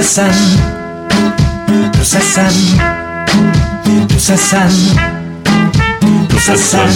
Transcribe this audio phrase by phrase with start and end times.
[0.00, 0.32] Prosessen.
[1.92, 2.54] Prosessen.
[4.08, 4.70] Prosessen.
[6.30, 6.94] Prosessen.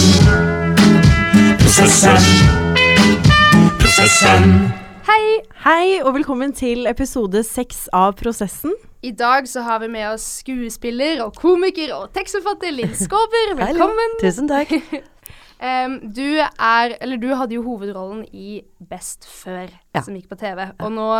[1.59, 2.25] Prosessen.
[3.77, 4.49] Prosessen.
[5.05, 5.21] Hei!
[5.67, 8.73] Hei, og velkommen til episode seks av Prosessen.
[9.05, 13.53] I dag så har vi med oss skuespiller og komiker og tekstforfatter Linn Skåber.
[13.61, 14.17] Velkommen.
[14.17, 14.73] Tusen takk.
[15.61, 20.01] um, du er Eller du hadde jo hovedrollen i Best før, Ja.
[20.01, 20.71] som gikk på TV.
[20.81, 21.11] Og nå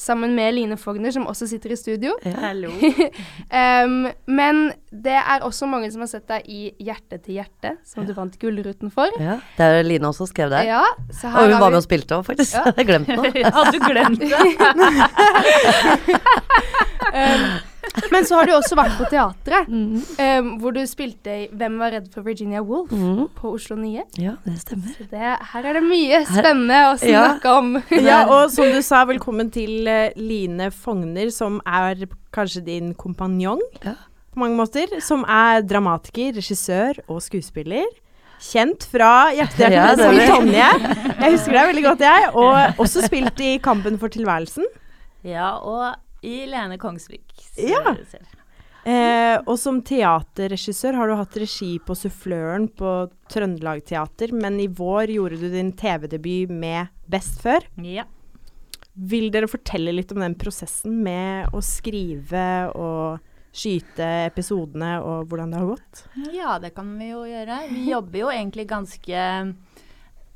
[0.00, 2.14] sammen med Line Fogner, som også sitter i studio.
[2.40, 2.70] Hallo.
[3.84, 8.06] um, men det er også mange som har sett deg i Hjerte til hjerte, som
[8.08, 9.08] du vant Gullruten for.
[9.20, 10.62] Ja, det er Line også skrev der.
[10.68, 12.54] Ja, så Og her hun var vi- med og spilte òg, faktisk.
[12.56, 12.64] Ja.
[12.72, 13.30] Jeg hadde glemt noe.
[13.56, 14.20] Hadde du glemt
[17.12, 17.68] det?
[18.12, 20.02] Men så har du også vært på teatret, mm.
[20.18, 23.24] um, hvor du spilte i Hvem var redd for Virginia Woolf mm.
[23.38, 24.04] på Oslo Nye.
[24.20, 24.94] Ja, det stemmer.
[25.10, 27.24] Det, her er det mye spennende å Ja.
[27.26, 27.74] snakke om.
[27.96, 33.60] Ja, og som du sa, velkommen til uh, Line Fogner, som er kanskje din kompanjong
[33.82, 33.96] Ja.
[34.32, 34.94] på mange måter.
[35.04, 37.88] Som er dramatiker, regissør og skuespiller.
[38.42, 40.22] Kjent fra Hjertehjertet Ja, som.
[40.32, 40.70] Tonje.
[41.18, 42.30] Jeg husker deg veldig godt, jeg.
[42.34, 44.66] Og også spilt i Kampen for tilværelsen.
[45.22, 47.34] Ja, og i Lene Kongsvik.
[47.58, 47.96] Ja.
[48.84, 52.94] Eh, og som teaterregissør har du hatt regi på Suffløren på
[53.30, 57.66] Trøndelag Teater, men i vår gjorde du din TV-debut med Best før.
[57.82, 58.06] Ja.
[58.92, 65.52] Vil dere fortelle litt om den prosessen med å skrive og skyte episodene, og hvordan
[65.52, 66.04] det har gått?
[66.32, 67.58] ja, det kan vi jo gjøre.
[67.70, 69.24] Vi jobber jo egentlig ganske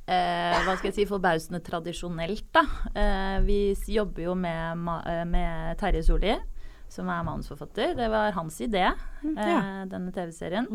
[0.07, 2.63] eh, hva skal jeg si, forbausende tradisjonelt, da.
[2.95, 3.59] Eh, vi
[3.95, 6.37] jobber jo med, eh, med Terje Solli,
[6.89, 7.97] som er manusforfatter.
[7.99, 10.67] Det var hans idé, eh, denne TV-serien.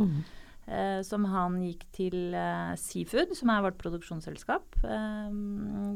[0.68, 4.64] Eh, som han gikk til eh, Seafood, som er vårt produksjonsselskap.
[4.84, 5.32] Eh,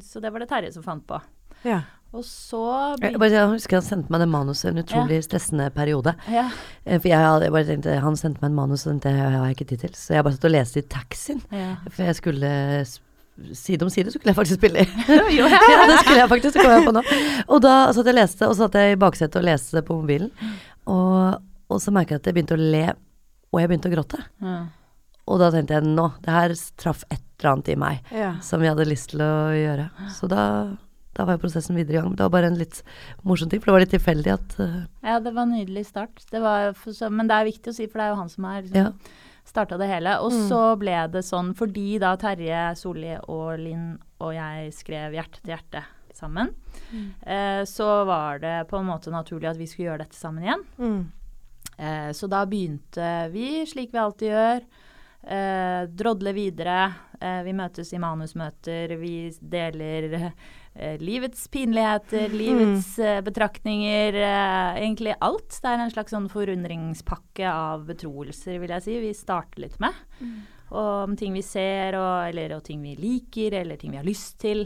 [0.01, 1.21] så det var det Terje som fant på.
[1.63, 1.81] Ja.
[2.15, 2.59] Og så
[3.01, 6.13] Jeg, bare, jeg husker han sendte meg det manuset en utrolig stressende periode.
[6.31, 6.47] ja.
[6.85, 9.55] For jeg, jeg bare tenkte, Han sendte meg en manus, og tenkte jeg har jeg
[9.57, 9.93] ikke tid til.
[9.99, 11.41] Så jeg bare satt og leste i taxien.
[11.51, 11.75] Ja.
[11.89, 12.51] For jeg skulle
[13.57, 14.87] Side om side skulle jeg faktisk spille i.
[15.39, 15.49] ja,
[15.89, 17.01] det skulle jeg faktisk, det kom jeg på nå.
[17.51, 20.31] Og da satt jeg leste, og så satt jeg i baksetet og leste på mobilen.
[20.87, 22.85] Og, og så merka jeg at jeg begynte å le,
[23.51, 24.21] og jeg begynte å gråte.
[24.45, 24.55] Ja.
[25.25, 28.31] Og da tenkte jeg nå, det her traff et eller annet i meg Ja.
[28.45, 29.89] som jeg hadde lyst til å gjøre.
[30.15, 30.43] Så da,
[31.17, 32.13] da var jo prosessen videre i gang.
[32.15, 32.79] Det var bare en litt
[33.27, 36.23] morsom ting, for det var litt tilfeldig at uh, Ja, det var en nydelig start.
[36.31, 38.47] Det var så, men det er viktig å si, for det er jo han som
[38.53, 39.33] er liksom, Ja.
[39.45, 40.17] Starta det hele.
[40.25, 45.43] Og så ble det sånn fordi da Terje Solli og Linn og jeg skrev Hjerte
[45.43, 45.83] til hjerte
[46.15, 46.53] sammen,
[47.27, 50.63] eh, så var det på en måte naturlig at vi skulle gjøre dette sammen igjen.
[50.79, 51.01] Mm.
[51.77, 54.63] Eh, så da begynte vi, slik vi alltid gjør,
[55.35, 56.93] eh, drodle videre.
[57.19, 60.31] Eh, vi møtes i manusmøter, vi deler
[60.99, 63.23] livets pinligheter, livets mm.
[63.23, 65.55] betraktninger, eh, egentlig alt.
[65.61, 69.95] Det er en slags sånn forundringspakke av betroelser, vil jeg si, vi starter litt med.
[70.75, 74.07] Og om ting vi ser, og, eller og ting vi liker, eller ting vi har
[74.07, 74.65] lyst til.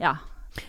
[0.00, 0.16] Ja.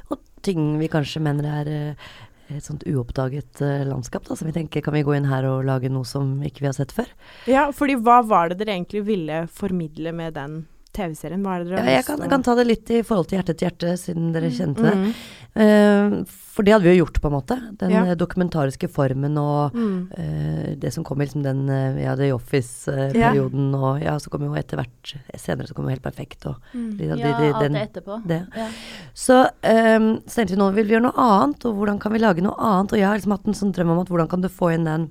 [0.10, 2.12] Og ting vi kanskje mener er eh,
[2.52, 5.66] et sånt uoppdaget eh, landskap, da, som vi tenker kan vi gå inn her og
[5.68, 7.12] lage noe som ikke vi har sett før.
[7.50, 10.62] ja, fordi hva var det dere egentlig ville formidle med den
[10.94, 11.42] TV-serien?
[11.44, 13.28] Hva er det dere Ja, har jeg lyst kan, kan ta det litt i forhold
[13.30, 14.96] til hjerte til hjerte, siden dere kjente det.
[14.98, 15.14] Mm.
[15.62, 17.56] Eh, for det hadde vi jo gjort, på en måte.
[17.80, 18.04] Den Ja.
[18.12, 20.10] eh, dokumentariske formen og Mm.
[20.12, 24.42] uh, det som kom i liksom den eh, ja, The Office-perioden, og ja, så kom
[24.46, 26.98] jo etter hvert Senere så kom jo Helt perfekt og Mm.
[26.98, 28.26] de- de- ja, alt den- det etterpå.
[28.28, 28.48] det.
[28.56, 28.68] Ja.
[29.14, 32.20] Så um, så tenkte vi nå vil vi gjøre noe annet, og hvordan kan vi
[32.20, 32.94] lage noe annet?
[32.94, 34.84] Og jeg har liksom hatt en sånn drøm om at hvordan kan du få inn
[34.86, 35.10] den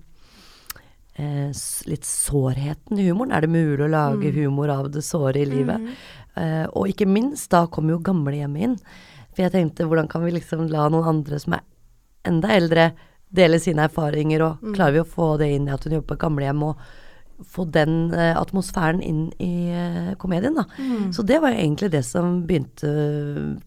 [1.21, 1.51] eh,
[1.91, 3.35] litt sårheten i humoren?
[3.37, 5.93] Er det mulig å lage humor av det såre i livet?
[6.41, 8.79] Eh, og ikke minst, da kommer jo gamlehjemmet inn.
[9.31, 11.67] For jeg tenkte hvordan kan vi liksom la noen andre som er
[12.29, 12.91] enda eldre,
[13.31, 16.23] dele sine erfaringer, og klarer vi å få det inn i at hun jobber på
[16.27, 16.81] gamlehjem, og
[17.49, 20.67] få den eh, atmosfæren inn i eh, komedien, da.
[21.15, 22.91] Så det var jo egentlig det som begynte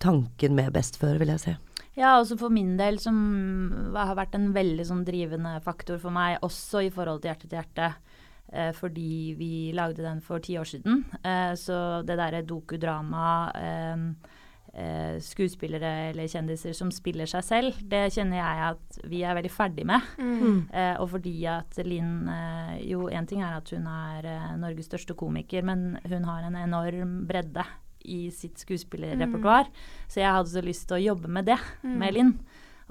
[0.04, 1.56] tanken med Best før, vil jeg si.
[1.96, 6.40] Ja, også for min del, som har vært en veldig sånn drivende faktor for meg,
[6.42, 7.90] også i forhold til Hjerte til hjerte.
[8.54, 11.04] Eh, fordi vi lagde den for ti år siden.
[11.24, 14.04] Eh, så det derre dokudrama eh,
[14.74, 19.54] eh, skuespillere eller kjendiser som spiller seg selv, det kjenner jeg at vi er veldig
[19.54, 20.10] ferdig med.
[20.74, 24.90] Eh, og fordi at Linn eh, Jo, én ting er at hun er eh, Norges
[24.92, 27.66] største komiker, men hun har en enorm bredde
[28.04, 29.70] i sitt skuespillerrepertoar.
[30.08, 32.34] Så jeg hadde så lyst til å jobbe med det med Linn.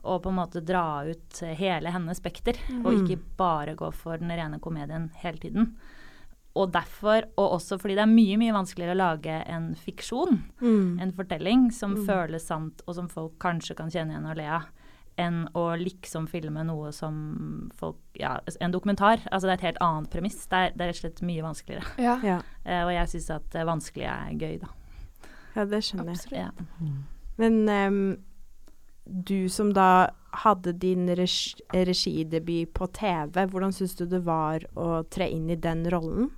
[0.02, 4.32] Og på en måte dra ut hele hennes spekter, og ikke bare gå for den
[4.34, 5.76] rene komedien hele tiden.
[6.58, 10.42] Og derfor, og også fordi det er mye mye vanskeligere å lage en fiksjon,
[11.00, 14.66] en fortelling, som føles sant, og som folk kanskje kan kjenne igjen og le av,
[15.20, 19.22] enn å liksom filme noe som folk Ja, en dokumentar.
[19.30, 20.46] Altså det er et helt annet premiss.
[20.48, 21.94] Det er, det er rett og slett mye vanskeligere.
[22.00, 22.18] Ja.
[22.24, 22.38] Ja.
[22.66, 24.68] Uh, og jeg syns at vanskelig er gøy, da.
[25.54, 26.20] Ja, det skjønner jeg.
[26.20, 26.38] Absolutt.
[26.38, 27.22] Ja.
[27.40, 28.02] Men um,
[29.04, 30.12] du som da
[30.42, 35.58] hadde din regi regidebut på TV, hvordan syns du det var å tre inn i
[35.60, 36.30] den rollen?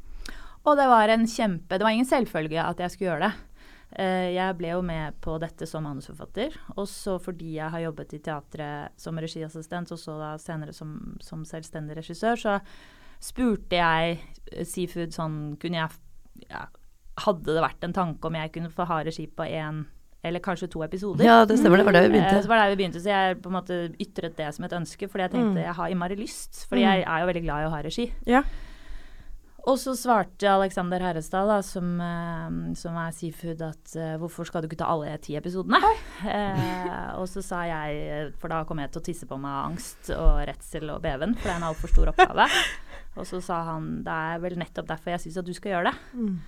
[0.64, 3.50] Og det var en kjempe Det var ingen selvfølge at jeg skulle gjøre det.
[3.94, 6.56] Uh, jeg ble jo med på dette som manusforfatter.
[6.74, 10.96] Og så fordi jeg har jobbet i teatret som regiassistent, og så da senere som,
[11.22, 12.56] som selvstendig regissør, så
[13.22, 14.18] spurte jeg
[14.50, 16.64] eh, Seafood sånn Kunne jeg ja,
[17.22, 19.84] Hadde det vært en tanke om jeg kunne få ha regi på én
[20.24, 21.22] eller kanskje to episoder?
[21.24, 22.42] Ja, det stemmer, det var der vi begynte.
[22.42, 24.72] Så var det der vi begynte, så jeg på en måte ytret det som et
[24.72, 25.64] ønske, fordi jeg tenkte Mm.
[25.66, 26.64] jeg har innmari lyst.
[26.68, 28.06] Fordi jeg er jo veldig glad i å ha regi.
[28.26, 28.42] Ja.
[29.66, 34.60] Og så svarte Alexander Herrestad, da, som, eh, som er Seafood, at eh, hvorfor skal
[34.60, 35.78] du ikke ta alle ti episodene?
[36.24, 39.70] Eh, og så sa jeg, for da kom jeg til å tisse på meg av
[39.70, 42.48] angst og redsel og beven, for det er en altfor stor oppgave.
[43.16, 45.92] Og så sa han det er vel nettopp derfor jeg syns at du skal gjøre
[45.92, 45.98] det.
[46.18, 46.40] Mm.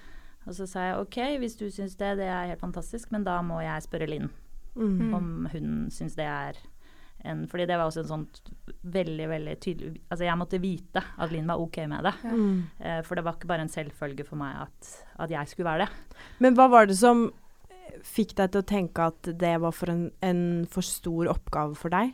[0.47, 3.41] Og så sa jeg ok, hvis du syns det, det er helt fantastisk, men da
[3.43, 4.31] må jeg spørre Linn
[4.77, 5.15] Mm.
[5.17, 6.57] om hun syns det er
[7.25, 8.27] en Fordi det var også en sånn
[8.85, 12.13] veldig, veldig tydelig Altså jeg måtte vite at Linn var ok med det.
[12.29, 12.59] Mm.
[12.85, 15.87] Eh, for det var ikke bare en selvfølge for meg at, at jeg skulle være
[15.87, 16.21] det.
[16.45, 17.25] Men hva var det som
[18.05, 21.89] fikk deg til å tenke at det var for en, en for stor oppgave for
[21.97, 22.13] deg?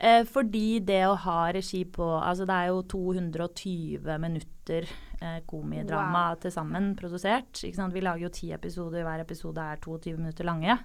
[0.00, 4.86] Eh, fordi det å ha regi på Altså det er jo 220 minutter
[5.20, 7.52] eh, komidrama til sammen produsert.
[7.62, 10.78] Vi lager jo ti episoder, hver episode er 22 minutter lange.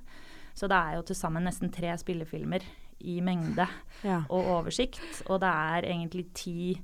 [0.54, 2.62] Så det er jo til sammen nesten tre spillefilmer
[3.02, 3.68] i mengde
[4.04, 4.24] Ja.
[4.30, 5.24] og oversikt.
[5.30, 6.82] Og det er egentlig ti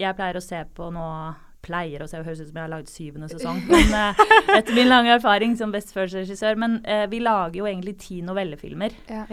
[0.00, 2.90] Jeg pleier å se på nå Pleier å se, høres ut som jeg har lagd
[2.92, 3.62] syvende sesong.
[3.70, 4.22] Men uh,
[4.58, 6.58] etter min lange erfaring som besteførsregissør.
[6.60, 9.24] Men uh, vi lager jo egentlig ti novellefilmer Ja.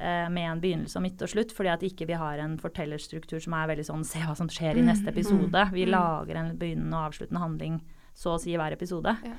[0.00, 3.42] Eh, med en begynnelse og midt og slutt, fordi at ikke vi har en fortellerstruktur
[3.42, 5.66] som er veldig sånn Se hva som skjer i neste episode.
[5.74, 7.80] Vi lager en begynnende og avsluttende handling
[8.16, 9.12] så å si i hver episode.
[9.26, 9.34] Ja.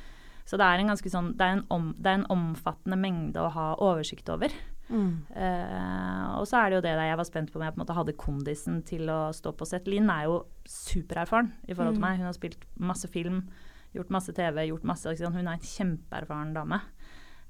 [0.45, 3.41] Så det er en ganske sånn det er en, om, det er en omfattende mengde
[3.41, 4.53] å ha oversikt over.
[4.91, 5.11] Mm.
[5.35, 7.79] Eh, og så er det jo det der jeg var spent på om jeg på
[7.79, 9.87] en måte hadde kondisen til å stå på sett.
[9.87, 12.07] Linn er jo supererfaren i forhold til Mm.
[12.09, 12.17] meg.
[12.19, 13.43] Hun har spilt masse film,
[13.95, 15.05] gjort masse TV, gjort masse?
[15.19, 16.81] Hun er en kjempeerfaren dame.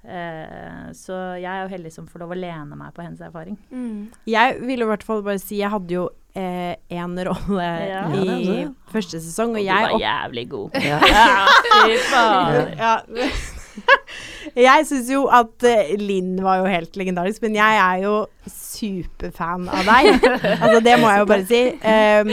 [0.01, 3.57] Uh, så jeg er jo heldig som får lov å lene meg på hennes erfaring.
[3.69, 4.07] Mm.
[4.25, 8.07] Jeg vil i hvert fall bare si jeg hadde jo én rolle Ja.
[8.09, 10.71] i Ja, første sesong, og du jeg var jævlig god.
[10.81, 10.99] Ja.
[11.11, 11.47] Ja,
[11.85, 13.50] fy faen.
[14.67, 18.15] Jeg syns jo at eh, Linn var jo helt legendarisk, men jeg er jo
[18.49, 20.25] superfan av deg.
[20.63, 21.61] altså, det må jeg jo bare si.
[21.85, 22.31] Um,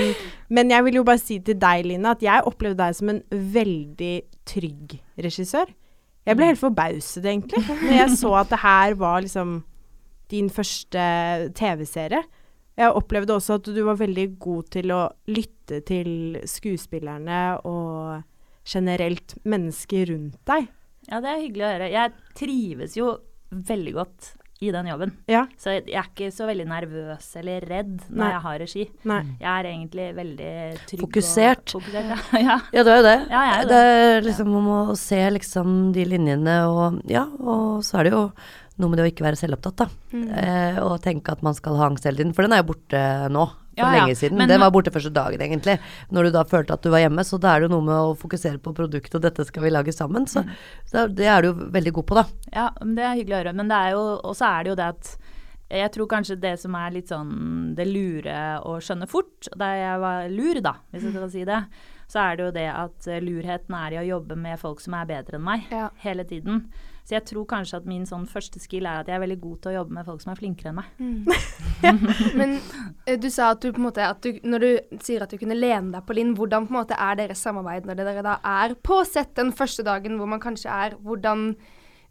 [0.58, 3.20] men jeg vil jo bare si til deg, Line, at jeg opplevde deg som en
[3.58, 4.14] veldig
[4.48, 5.70] trygg regissør.
[6.28, 9.60] Jeg ble helt forbauset, egentlig, når jeg så at det her var liksom
[10.32, 11.04] din første
[11.56, 12.24] TV-serie.
[12.78, 15.02] Jeg opplevde også at du var veldig god til å
[15.32, 18.20] lytte til skuespillerne og
[18.68, 20.68] generelt mennesker rundt deg.
[21.08, 21.88] Ja, det er hyggelig å høre.
[21.94, 23.14] Jeg trives jo
[23.48, 25.12] veldig godt i den jobben.
[25.30, 25.44] Ja.
[25.60, 28.30] Så jeg er ikke så veldig nervøs eller redd når Nei.
[28.32, 28.86] jeg har regi.
[29.06, 29.20] Nei.
[29.38, 30.52] Jeg er egentlig veldig
[30.90, 31.74] trygg Fokusert.
[31.74, 32.40] Og, fokusert ja.
[32.42, 32.56] ja.
[32.74, 33.18] Ja, det er jo det.
[33.30, 37.28] Ja, jeg er jo det er liksom om å se liksom de linjene og Ja,
[37.38, 38.24] og så er det jo
[38.78, 39.86] noe med det å ikke være selvopptatt, da.
[40.14, 40.26] Mm.
[40.38, 42.34] Eh, og tenke at man skal ha angst hele tiden.
[42.34, 43.00] For den er jo borte
[43.34, 43.46] nå.
[43.78, 44.04] For Ja, ja.
[44.06, 44.36] lenge siden.
[44.38, 45.78] Men- den var borte første dagen, egentlig.
[46.10, 47.24] Når du da følte at du var hjemme.
[47.24, 49.70] Så da er det jo noe med å fokusere på produktet, og dette skal vi
[49.70, 50.26] lage sammen.
[50.26, 50.44] Så,
[50.86, 52.24] så det er du jo veldig god på, da.
[52.52, 53.54] Ja, men det er hyggelig å høre.
[53.54, 55.16] Men det er jo, og så er det jo det at
[55.70, 60.00] jeg tror kanskje det som er litt sånn det lure å skjønne fort, da jeg
[60.00, 61.58] var lur, da, hvis jeg skal si det,
[62.08, 65.04] så er det jo det at lurheten er i å jobbe med folk som er
[65.04, 65.90] bedre enn meg, Ja.
[66.00, 66.70] hele tiden.
[67.08, 69.60] Så jeg tror kanskje at min sånn første skill er at jeg er veldig god
[69.64, 71.38] til å jobbe med folk som er flinkere enn meg.
[72.36, 72.52] Men
[73.06, 75.38] eh, du sa at du på en måte at du, Når du sier at du
[75.40, 78.36] kunne lene deg på Linn, hvordan på en måte er deres samarbeid når dere da
[78.44, 81.48] er på sett den første dagen hvor man kanskje er Hvordan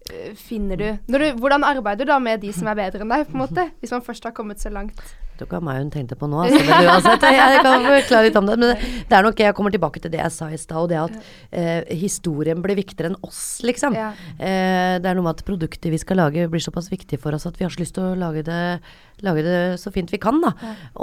[0.10, 3.30] eh, finner du, du Hvordan arbeider du da med de som er bedre enn deg,
[3.30, 3.70] på en måte?
[3.77, 5.06] Hvis man først har kommet så langt.
[5.38, 6.62] Det hva meg hun tenkte på nå, altså.
[6.65, 8.58] Men uansett, jeg kan forklare litt om det.
[8.58, 10.89] Men det, det er nok Jeg kommer tilbake til det jeg sa i stad, og
[10.91, 11.17] det at
[11.51, 13.98] eh, historien blir viktigere enn oss, liksom.
[13.98, 14.12] Ja.
[14.38, 17.48] Eh, det er noe med at produktet vi skal lage blir såpass viktig for oss
[17.50, 18.62] at vi har så lyst til å lage det,
[19.25, 20.53] lage det så fint vi kan, da.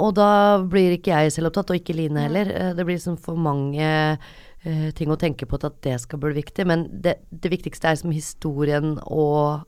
[0.01, 0.29] Og da
[0.61, 2.51] blir ikke jeg selvopptatt, og ikke Line heller.
[2.51, 3.85] Eh, det blir liksom for mange
[4.65, 6.67] eh, ting å tenke på til at det skal bli viktig.
[6.67, 9.65] Men det, det viktigste er liksom historien og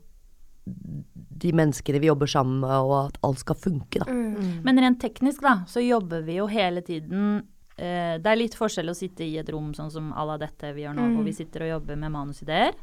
[1.42, 4.18] de menneskene vi jobber sammen med, og at alt skal funke, da.
[4.66, 7.40] Men rent teknisk, da, så jobber vi jo hele tiden
[7.76, 10.72] eh, Det er litt forskjell å sitte i et rom sånn som à la dette
[10.76, 12.78] vi gjør nå, hvor vi sitter og jobber med manusideer.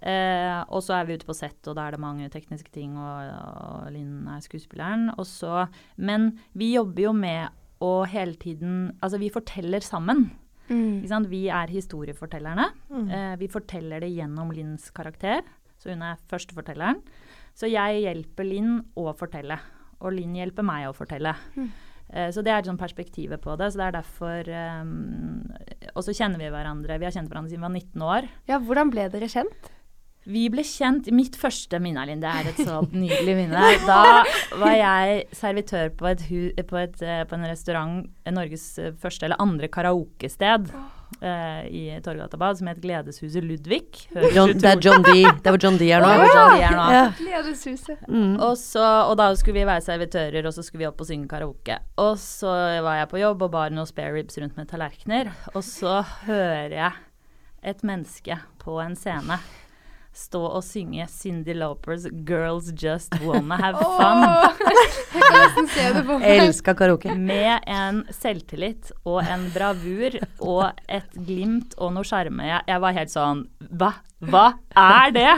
[0.00, 2.96] Eh, og så er vi ute på sett, og da er det mange tekniske ting,
[2.96, 5.10] og, og Linn er skuespilleren.
[5.18, 5.66] Og så,
[6.00, 10.28] men vi jobber jo med å hele tiden Altså, vi forteller sammen.
[10.70, 11.00] Mm.
[11.00, 11.30] Ikke sant?
[11.30, 12.68] Vi er historiefortellerne.
[12.92, 13.08] Mm.
[13.08, 15.42] Eh, vi forteller det gjennom Linns karakter,
[15.80, 17.00] så hun er førstefortelleren.
[17.60, 19.58] Så jeg hjelper Linn å fortelle,
[20.00, 21.34] og Linn hjelper meg å fortelle.
[21.58, 21.66] Mm.
[22.08, 23.68] Eh, så det er sånn perspektivet på det.
[23.70, 24.48] Så det er derfor
[24.80, 24.94] um,
[25.92, 26.96] Og så kjenner vi hverandre.
[26.98, 28.30] Vi har kjent hverandre siden vi var 19 år.
[28.50, 29.68] Ja, hvordan ble dere kjent?
[30.30, 33.74] Vi ble kjent Mitt første minne, Linn, det er et så nydelig minne.
[33.84, 34.22] Da
[34.60, 38.00] var jeg servitør på, et hu, på, et, eh, på en restaurant,
[38.32, 40.72] Norges første eller andre karaokested
[41.20, 44.04] eh, i Torgatabad, som het Gledeshuset Ludvig.
[44.34, 45.14] John, det er John D.
[45.42, 46.10] Det var John D her nå.
[46.10, 46.46] Oh, ja.
[46.54, 46.86] D her nå.
[46.94, 47.04] Ja.
[47.18, 48.04] Gledeshuset.
[48.08, 48.34] Mm.
[48.38, 51.30] Og, så, og da skulle vi være servitører, og så skulle vi opp og synge
[51.30, 51.80] karaoke.
[52.00, 52.52] Og så
[52.86, 56.76] var jeg på jobb og bar noen spare ribs rundt med tallerkener, og så hører
[56.76, 56.92] jeg
[57.70, 59.40] et menneske på en scene
[60.12, 64.24] stå og synge Cindy Laupers 'Girls Just Wanna Have Fun'.
[66.06, 66.22] Meg.
[66.22, 67.14] Elska karaoke.
[67.14, 72.46] Med en selvtillit og en bravur og et glimt og noe sjarme.
[72.48, 73.92] Jeg, jeg var helt sånn Hva?
[74.20, 75.30] Hva er det?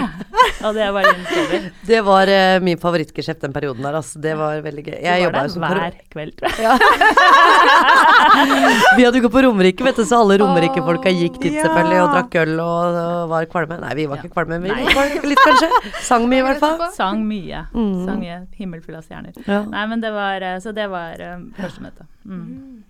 [0.67, 1.67] Og det var Linn Skåber.
[1.87, 4.19] Det var uh, min favorittgeskjeft den perioden der, altså.
[4.25, 4.97] Det var veldig gøy.
[5.05, 6.79] Jeg jobba jo som hver kveld, tror jeg.
[8.99, 12.33] Vi hadde gått på Romerike, vet du, så alle Romerike-folka gikk dit selvfølgelig og drakk
[12.43, 13.77] øl og, og var kvalme.
[13.85, 14.23] Nei, vi var Ja.
[14.25, 15.69] ikke kvalme, vi var litt kanskje.
[16.03, 16.79] Sang mye i hvert fall.
[16.99, 17.61] Sang mye.
[17.77, 17.95] Mm.
[18.09, 18.39] Sang mye.
[18.59, 19.33] Himmelfull av stjerner.
[19.47, 19.61] Ja.
[19.69, 22.03] Nei, men det var eh, Så det var um, første møte.
[22.27, 22.83] Mm.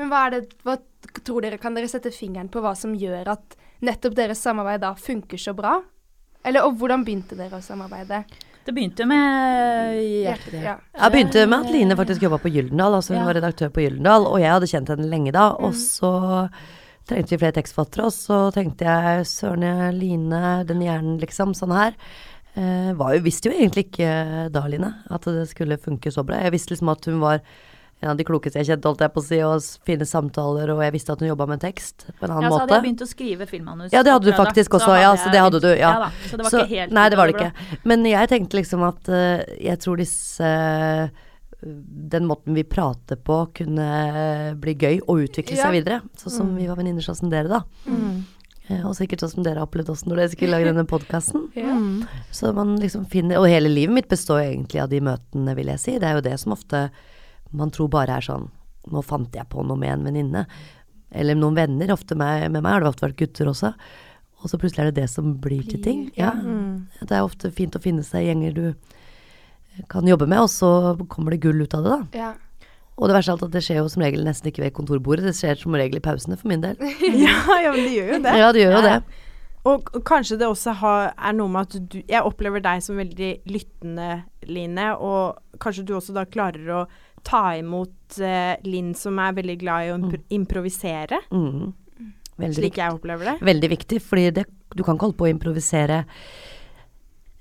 [0.00, 0.74] Men hva er det, hva
[1.22, 4.94] tror dere, kan dere sette fingeren på hva som gjør at nettopp deres samarbeid da
[4.94, 5.80] funker så bra?
[6.44, 8.24] Eller, og hvordan begynte dere å samarbeide?
[8.64, 10.76] Det begynte med hjertet Ja.
[10.94, 13.24] Jeg begynte med at Line faktisk jobba på Gyldendal, altså hun Ja.
[13.24, 15.50] var redaktør på Gyldendal, og jeg hadde kjent henne lenge da.
[15.52, 15.80] Og Mm.
[15.80, 16.50] så
[17.08, 21.94] trengte vi flere tekstforfattere, og så tenkte jeg søren, Line, den hjernen liksom, sånn her.
[22.56, 26.36] Eh, var jo, visste jo egentlig ikke da, Line, at det skulle funke så bra.
[26.42, 27.40] Jeg visste liksom at hun var
[28.00, 30.80] en av de klokeste jeg kjente, holdt jeg på å si, og fine samtaler, og
[30.86, 33.02] jeg visste at hun jobba med tekst på en annen Ja, så hadde jeg begynt
[33.04, 33.92] å skrive filmmanus.
[33.92, 34.78] Ja, det hadde du faktisk da.
[34.78, 35.90] også, ja, så det hadde du, ja.
[36.06, 36.10] da.
[36.30, 37.52] Så det var Så- ikke helt Nei, det var det ikke.
[37.84, 41.08] Men jeg tenkte liksom at uh, jeg tror disse uh,
[41.60, 43.86] Den måten vi prater på, kunne
[44.56, 45.66] bli gøy og utvikle Ja.
[45.68, 46.00] seg videre.
[46.16, 47.60] Sånn som vi var venninner sånn som dere, da.
[47.84, 48.24] Mm.
[48.70, 51.50] Eh, og sikkert sånn som dere har opplevd oss når dere skulle lage denne podkasten.
[51.58, 51.74] Ja.
[51.76, 52.06] Mm.
[52.32, 55.82] Så man liksom finner Og hele livet mitt består egentlig av de møtene, vil jeg
[55.82, 55.98] si.
[55.98, 56.86] Det er jo det som ofte
[57.56, 58.48] man tror bare er sånn
[58.90, 60.40] Nå fant jeg på noe med en venninne.
[61.12, 61.90] Eller noen venner.
[61.92, 63.74] Ofte med, med meg har det ofte vært gutter også.
[64.40, 66.06] Og så plutselig er det det som blir til ting.
[66.16, 66.32] ja.
[66.32, 66.86] Mm.
[67.02, 71.36] Det er ofte fint å finne seg gjenger du kan jobbe med, og så kommer
[71.36, 72.22] det gull ut av det, da.
[72.24, 72.66] Ja.
[73.00, 75.36] Og det verste alt at det skjer jo som regel nesten ikke ved kontorbordet, det
[75.38, 76.76] skjer som regel i pausene, for min del.
[77.24, 78.34] Ja, ja, men det gjør jo det.
[78.42, 78.96] Ja, det gjør jo det.
[79.70, 83.32] Og kanskje det også har, er noe med at du Jeg opplever deg som veldig
[83.44, 86.84] lyttende, Line, og kanskje du også da klarer å
[87.26, 91.72] ta imot uh, Linn som er veldig glad i å impro improvisere, Mm.
[92.40, 92.80] Veldig slik viktig.
[92.80, 93.34] jeg opplever det.
[93.44, 96.04] Veldig viktig, fordi det, du kan ikke holde på å improvisere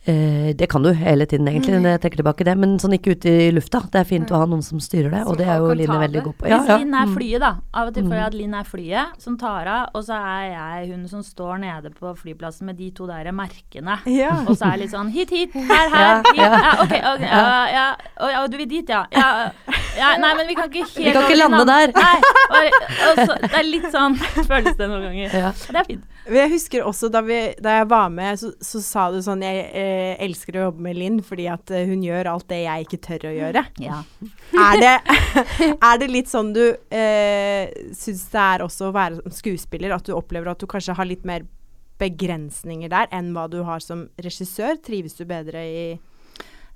[0.06, 1.75] det kan du hele tiden, egentlig.
[1.82, 2.56] når Jeg trekker tilbake det.
[2.58, 3.82] Men sånn ikke ut i lufta.
[3.91, 6.24] Det er fint å ha noen som styrer det, og det er jo Line veldig
[6.24, 6.48] god på.
[6.48, 7.15] Hvis Linn er mm.
[7.18, 7.51] flyet, da.
[7.74, 8.32] Av og til føler jeg Mm.
[8.32, 11.91] at Linn er flyet som tar av, og så er jeg hun som står nede
[11.94, 14.00] på flyplassen med de to der merkene.
[14.08, 14.32] Ja.
[14.48, 16.38] Og så er jeg litt sånn hit, hit, her, her, Ja, hit.
[16.38, 16.50] ja.
[16.50, 19.06] Ja, ok, ok, ja, ja, ja, du vil dit, ja.
[19.12, 19.51] ja.
[19.98, 20.13] ja.
[20.18, 21.94] Nei, men vi kan ikke helt Vi kan ikke lande der.
[21.96, 22.70] Nei.
[23.10, 24.15] Og så, det er litt sånn
[24.50, 25.36] føles det noen ganger.
[25.44, 25.51] Ja.
[25.53, 26.06] Det er fint.
[26.29, 29.63] Jeg husker også da, vi, da jeg var med, så, så sa du sånn Jeg
[29.77, 33.01] eh, elsker å jobbe med Linn fordi at eh, hun gjør alt det jeg ikke
[33.05, 33.63] tør å gjøre.
[33.81, 34.01] Ja.
[34.53, 34.95] Er det,
[35.89, 40.15] er det litt sånn du eh, syns det er også å være skuespiller, at du
[40.17, 41.48] opplever at du kanskje har litt mer
[42.00, 44.79] begrensninger der enn hva du har som regissør?
[44.86, 45.83] Trives du bedre i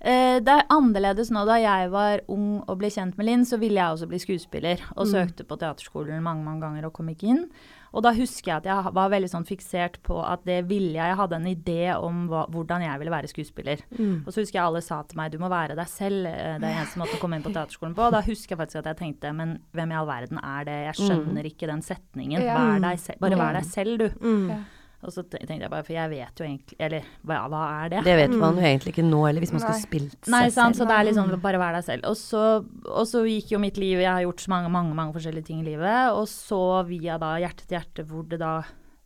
[0.03, 1.45] det er annerledes nå.
[1.47, 4.81] Da jeg var ung og ble kjent med Linn, så ville jeg også bli skuespiller.
[4.97, 5.13] Og Mm.
[5.13, 7.45] søkte på teaterskolen mange mange ganger og kom ikke inn.
[7.93, 11.07] Og da husker jeg at jeg var veldig sånn fiksert på at det ville jeg.
[11.13, 13.77] Jeg hadde en idé om hva, hvordan jeg ville være skuespiller.
[13.97, 14.25] Mm.
[14.25, 16.25] Og så husker jeg alle sa til meg du må være deg selv.
[16.25, 18.01] eh, Det er eneste måten å komme inn på teaterskolen på.
[18.07, 20.95] Og da husker jeg faktisk at jeg tenkte men hvem i all verden er det?
[20.97, 22.41] Jeg skjønner ikke den setningen.
[22.41, 23.19] Vær deg.
[23.21, 24.09] Bare vær deg selv, du.
[24.19, 24.65] Mm.
[25.03, 28.03] Og så tenkte jeg bare, for jeg vet jo egentlig Eller hva, hva er det?
[28.05, 30.11] Det vet man jo egentlig ikke nå, eller hvis man skulle Nei.
[30.13, 30.85] seg Nei, sant, selv.
[30.85, 32.07] så det er liksom bare være deg selv.
[32.07, 32.43] Og så,
[32.87, 35.59] og så gikk jo mitt liv Jeg har gjort så mange, mange, mange forskjellige ting
[35.63, 36.15] i livet.
[36.15, 38.53] Og så via da Hjerte til hjerte, hvor, det da,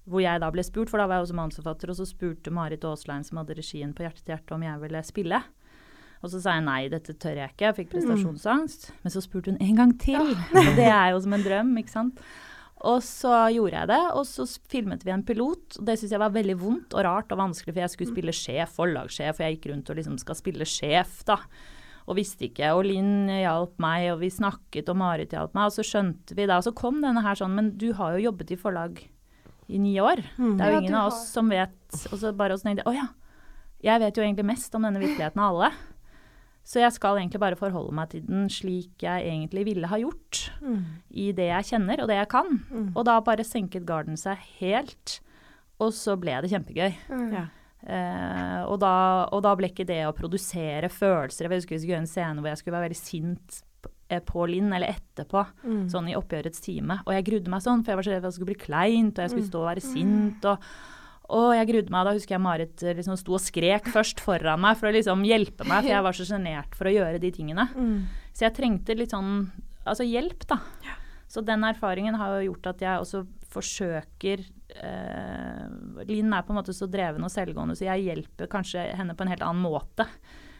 [0.05, 2.85] hvor jeg da ble spurt, for da var jeg også manusforfatter, og så spurte Marit
[2.85, 5.41] Aaslein, som hadde regien på Hjerte til hjerte, om jeg ville spille.
[6.25, 7.67] Og så sa jeg nei, dette tør jeg ikke.
[7.67, 8.87] Jeg fikk prestasjonsangst.
[9.03, 10.31] Men så spurte hun en gang til.
[10.33, 12.21] Og det er jo som en drøm, ikke sant.
[12.85, 15.79] Og så gjorde jeg det, og så filmet vi en pilot.
[15.79, 18.35] og Det syntes jeg var veldig vondt og rart og vanskelig, for jeg skulle spille
[18.35, 21.39] sjef, forlagssjef, og jeg gikk rundt og liksom skal spille sjef, da.
[22.07, 22.69] Og visste ikke.
[22.77, 25.71] Og Linn hjalp meg, og vi snakket, og Marit hjalp meg.
[25.71, 28.29] Og så skjønte vi da, og så kom denne her sånn Men du har jo
[28.29, 29.01] jobbet i forlag
[29.67, 30.21] i ni år.
[30.37, 32.87] Det er jo ingen ja, av oss som vet Og så bare oss tenkte jeg
[32.87, 33.09] å ja,
[33.83, 35.71] jeg vet jo egentlig mest om denne virkeligheten av alle.
[36.67, 40.41] Så jeg skal egentlig bare forholde meg til den slik jeg egentlig ville ha gjort.
[41.15, 42.57] I det jeg kjenner og det jeg kan.
[42.93, 45.21] Og da bare senket garden seg helt.
[45.79, 46.91] Og så ble det kjempegøy.
[47.31, 47.45] Ja.
[47.87, 48.91] Eh, og, da,
[49.31, 52.41] og da ble ikke det å produsere følelser Jeg husker vi skulle gjøre en scene
[52.41, 53.59] hvor jeg skulle være veldig sint
[54.09, 55.43] eh, på Linn, eller etterpå,
[55.93, 56.97] sånn i oppgjørets time.
[57.05, 58.65] Og jeg grudde meg sånn, for jeg var så redd for at det skulle bli
[58.65, 60.49] kleint, og jeg skulle stå og være sint.
[60.51, 60.67] og
[61.27, 64.61] og jeg grudde meg, da husker jeg Marit eh, liksom sto og skrek først foran
[64.63, 67.31] meg for å liksom hjelpe meg, for jeg var så sjenert for å gjøre de
[67.35, 67.65] tingene.
[68.31, 69.49] Så jeg trengte litt sånn
[69.87, 70.61] altså hjelp, da.
[71.27, 74.43] Så den erfaringen har jo gjort at jeg også forsøker
[74.79, 75.65] eh,
[76.07, 79.25] Linn er på en måte så dreven og selvgående, så jeg hjelper kanskje henne på
[79.25, 80.07] en helt annen måte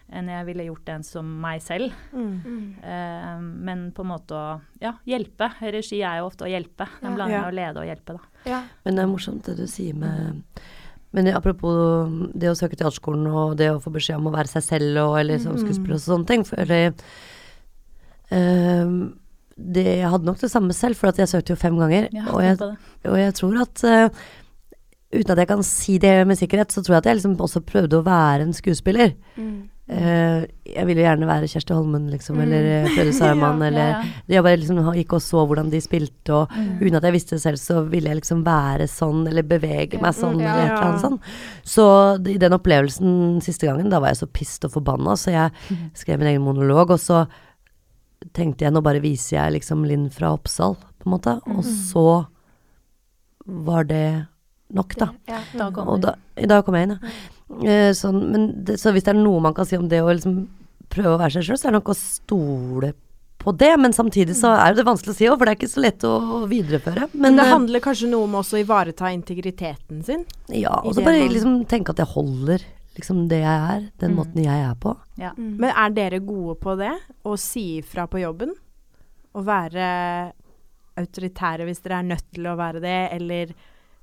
[0.08, 1.92] enn jeg ville gjort en som meg selv.
[2.16, 4.46] Eh, men på en måte å
[4.82, 5.50] ja, hjelpe.
[5.60, 6.88] Regi er jo ofte å hjelpe.
[7.02, 7.12] Ja.
[7.12, 7.46] blander Ja.
[7.48, 8.48] å lede og hjelpe, da.
[8.48, 8.64] Ja.
[8.86, 10.44] Men det er morsomt det du sier med
[11.16, 14.64] Men apropos det å søke teaterskolen og det å få beskjed om å være seg
[14.64, 16.44] selv og eller som skuespiller og sånne ting.
[16.46, 16.92] For eller,
[18.32, 19.08] uh,
[19.58, 22.10] det, jeg hadde nok det samme selv, for at jeg søkte jo fem ganger.
[22.14, 22.76] Ja, og, jeg, det.
[23.08, 24.28] og jeg tror at uh,
[25.08, 27.62] Uten at jeg kan si det med sikkerhet, så tror jeg at jeg liksom også
[27.64, 29.14] prøvde å være en skuespiller.
[29.40, 29.70] Mm.
[29.90, 34.02] Eh, jeg ville gjerne være Kjersti Holmen, liksom, eller Føde Frøyde Sarman, Ja, eller ja.
[34.28, 36.80] Jeg bare liksom gikk og så hvordan de spilte, og Mm.
[36.82, 40.14] uten at jeg visste det selv, så ville jeg liksom være sånn, eller bevege meg
[40.14, 40.54] sånn, Mm, ja.
[40.54, 41.20] eller et eller annet sånn.
[41.64, 45.52] Så i den opplevelsen siste gangen, da var jeg så pissed og forbanna, så jeg
[45.70, 45.92] Mm.
[45.96, 47.26] skrev min egen monolog, og så
[48.34, 51.58] tenkte jeg nå bare viser jeg liksom Linn fra Oppsal, på en måte, Mm.
[51.60, 52.28] og så
[53.46, 54.28] var det
[54.74, 55.10] nok, da.
[55.30, 55.40] Ja.
[55.56, 57.10] Da Og da, da kom jeg inn, ja.
[57.64, 60.12] Eh, sånn, men det, så hvis det er noe man kan si om det å
[60.12, 60.48] liksom
[60.92, 62.94] prøve å være seg sjøl, så er det nok å stole
[63.40, 63.70] på det.
[63.80, 66.04] Men samtidig så er det vanskelig å si òg, for det er ikke så lett
[66.08, 66.14] å
[66.52, 67.08] videreføre.
[67.14, 70.26] Men, Men det eh, handler kanskje noe om også å ivareta integriteten sin.
[70.50, 72.66] ja, og så bare man- liksom tenke at jeg holder
[72.98, 74.18] liksom det jeg er, den Mm.
[74.18, 74.98] måten jeg er på.
[75.18, 75.32] Ja.
[75.38, 75.58] Mm.
[75.60, 76.94] Men er dere gode på det?
[77.24, 78.56] Å si ifra på jobben?
[79.36, 80.34] Å være
[80.98, 83.52] autoritære hvis dere er nødt til å være det, eller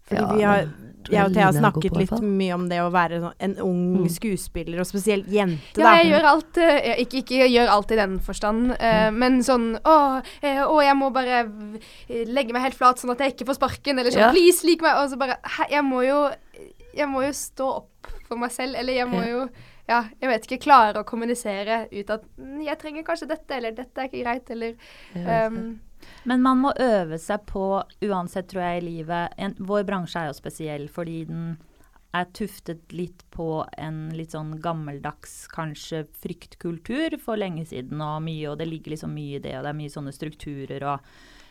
[0.05, 0.67] Fordi Ja, vi har
[1.11, 4.09] jeg og Thea har snakket litt mye om det å være sånn, en ung Mm.
[4.09, 5.97] skuespiller, og spesielt jente, Ja, da.
[6.01, 9.79] jeg gjør alt eh, jeg, ikke, ikke gjør alt i den forstand, eh, men sånn
[9.85, 11.43] å, eh, å, jeg må bare
[12.09, 14.31] legge meg helt flat sånn at jeg ikke får sparken, eller sånn Ja.
[14.33, 14.97] please, lik meg.
[14.97, 15.37] Og så bare
[15.71, 16.31] jeg må jo
[16.97, 19.27] Jeg må jo stå opp for meg selv, eller jeg må Ja.
[19.27, 19.49] jo
[19.89, 23.73] ja, jeg vet ikke, klare å kommunisere ut at mm, jeg trenger kanskje dette, eller
[23.73, 24.75] dette er ikke greit, eller
[25.49, 25.81] um,
[26.25, 29.37] Men man må øve seg på, uansett tror jeg i livet.
[29.39, 31.55] En, Vår bransje er jo spesiell fordi den
[32.15, 38.53] er tuftet litt på en litt sånn gammeldags kanskje fryktkultur for lenge siden og mye,
[38.53, 41.09] og det ligger liksom mye i det, og det er mye sånne strukturer og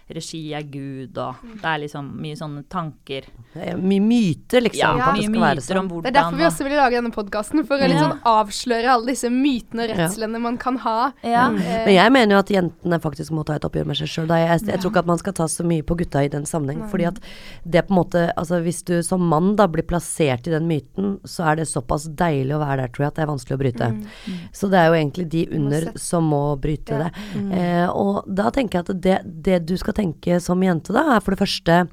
[0.09, 3.23] regi er Gud, og det er liksom mye sånne tanker.
[3.55, 4.97] Er Mye myter, liksom.
[4.99, 5.79] Ja, mye myter sånn.
[5.79, 8.09] om hvordan Det er derfor vi også vil lage denne podkasten, for å liksom Ja.
[8.11, 10.27] sånn avsløre alle disse mytene og Ja.
[10.39, 11.13] man kan ha.
[11.23, 11.47] ja.
[11.49, 14.27] Eh, Men jeg mener jo at jentene faktisk må ta et oppgjør med seg sjøl.
[14.27, 16.89] Jeg, jeg tror ikke at man skal ta så mye på gutta i den sammenheng.
[16.89, 17.19] Fordi at
[17.67, 21.19] det på en måte Altså hvis du som mann da blir plassert i den myten,
[21.23, 23.61] så er det såpass deilig å være der, tror jeg, at det er vanskelig å
[23.61, 24.07] bryte.
[24.51, 27.09] Så det er jo egentlig de under som må bryte Ja.
[27.09, 27.53] det.
[27.53, 31.23] Eh, og da tenker jeg at det, det du skal tenke som jente da, er
[31.23, 31.83] for det første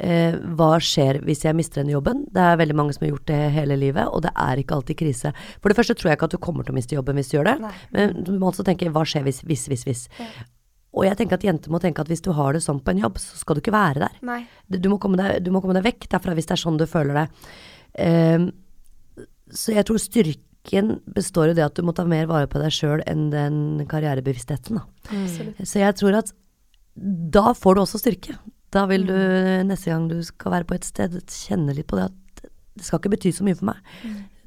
[0.00, 2.22] Eh, hva skjer hvis jeg mister denne jobben?
[2.32, 4.96] Det er veldig mange som har gjort det hele livet, og det er ikke alltid
[4.96, 5.32] krise.
[5.60, 7.36] For det første tror jeg ikke at du kommer til å miste jobben hvis du
[7.36, 7.72] gjør det, Nei.
[7.96, 10.06] men du må altså tenke hva skjer hvis, hvis, hvis, hvis.
[10.96, 13.04] Og jeg tenker at jenter må tenke at hvis du har det sånn på en
[13.04, 14.16] jobb, så skal du ikke være der.
[14.72, 16.80] Du, du, må, komme deg, du må komme deg vekk derfra hvis det er sånn
[16.80, 17.26] du føler det.
[18.06, 18.48] Ehm,
[19.52, 22.72] så jeg tror styrken består i det at du må ta mer vare på deg
[22.74, 24.80] sjøl enn den karrierebevisstheten.
[24.80, 25.12] Da.
[25.12, 25.54] Mm.
[25.60, 26.34] Så jeg tror at
[27.00, 28.36] da får du også styrke.
[28.70, 29.14] Da vil du
[29.66, 32.44] neste gang du skal være på et sted, kjenne litt på det at
[32.76, 33.80] det skal ikke bety så mye for meg.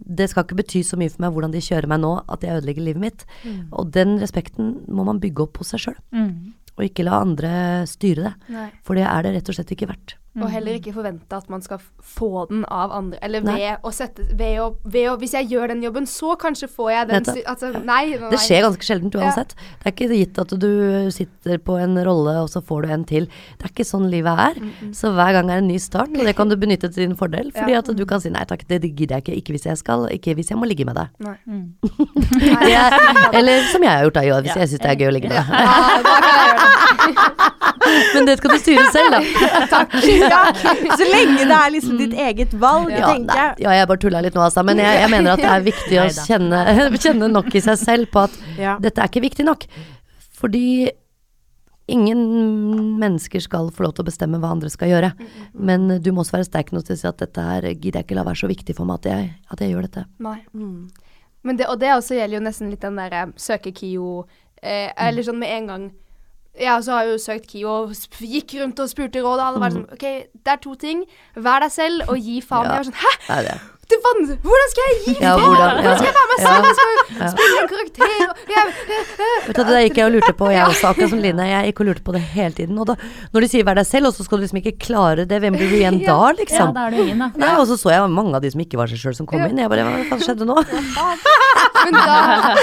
[0.03, 2.55] Det skal ikke bety så mye for meg hvordan de kjører meg nå, at jeg
[2.61, 3.25] ødelegger livet mitt.
[3.71, 6.53] Og den respekten må man bygge opp hos seg sjøl, Mm.
[6.77, 7.51] og ikke la andre
[7.87, 8.33] styre det.
[8.49, 8.69] Nei.
[8.83, 10.15] For det er det rett og slett ikke verdt.
[10.41, 13.19] Og heller ikke forvente at man skal få den av andre.
[13.21, 13.53] Eller Nei.
[13.59, 16.89] ved å sette ved å, ved å Hvis jeg gjør den jobben, så kanskje får
[16.91, 18.15] jeg den sy- Altså, nei.
[18.17, 18.29] nei.
[18.31, 19.27] Det skjer ganske sjeldent Ja.
[19.27, 19.53] uansett.
[19.83, 23.03] Det er ikke gitt at du sitter på en rolle, og så får du en
[23.05, 23.25] til.
[23.59, 24.55] Det er ikke sånn livet er.
[24.91, 27.51] Så hver gang er en ny start, og det kan du benytte til din fordel.
[27.55, 27.77] Fordi Ja.
[27.85, 29.37] at du kan si nei takk, det gidder jeg ikke.
[29.37, 31.09] Ikke hvis jeg skal, ikke hvis jeg må ligge med deg.
[31.19, 31.37] Nei.
[31.47, 31.77] Mm.
[32.73, 32.97] Er,
[33.37, 34.61] eller som jeg har gjort da, jo, hvis Ja.
[34.65, 36.03] jeg syns det er gøy å ligge med Ja, deg.
[36.03, 37.69] da kan jeg gjøre det.
[38.15, 39.81] Men det skal du styre selv, da.
[40.33, 40.41] ja,
[40.97, 43.53] så lenge det er liksom ditt eget valg, Ja, tenker jeg.
[43.65, 44.63] ja, jeg bare tulla litt nå, altså.
[44.67, 46.63] Men jeg, jeg mener at det er viktig å kjenne,
[47.05, 48.77] kjenne nok i seg selv på at Ja.
[48.81, 49.65] dette er ikke viktig nok.
[50.39, 50.65] Fordi
[51.91, 52.19] ingen
[52.99, 55.09] mennesker skal få lov til å bestemme hva andre skal gjøre.
[55.53, 58.07] Men du må også være sterk nok til å si at dette her gidder jeg
[58.07, 60.05] ikke la være så viktig for meg at jeg, at jeg gjør dette.
[60.23, 60.37] Nei.
[60.55, 60.87] Mm.
[61.43, 64.21] Men det, og det også gjelder jo nesten litt den derre søke KIO
[64.63, 65.83] eh, Eller sånn med en gang
[66.59, 69.73] Jeg også har jo søkt KIO og gikk rundt og spurte råd, og alle var
[69.73, 70.03] sånn OK,
[70.45, 71.05] det er to ting.
[71.33, 72.67] Vær deg selv og gi faen.
[72.69, 72.75] Ja.
[72.75, 73.13] Jeg var sånn Hæ?
[73.25, 73.55] Det er det.
[73.93, 75.43] Det van hvordan skal jeg gi Ja, faen?
[75.43, 76.45] hvordan- Hvordan, skal jeg være meg Ja.
[76.49, 76.63] selv?
[76.63, 77.27] Jeg skal Ja.
[77.33, 78.03] spille en karakter
[79.47, 81.43] Vet du, Det gikk jeg og lurte på, jeg også, akkurat som Line.
[81.47, 82.79] Jeg gikk og lurte på det hele tiden.
[82.79, 82.95] Og da,
[83.33, 85.53] når de sier 'vær deg selv', og så skal du liksom ikke klare det, hvem
[85.55, 86.73] blir du igjen da, Ja, liksom?
[86.73, 87.29] da er du ingen, da.
[87.37, 89.39] Nei, og så så jeg mange av de som ikke var seg sjøl som kom
[89.41, 89.57] inn.
[89.57, 90.55] Jeg bare Hva faen skjedde nå?
[91.83, 92.55] Men da,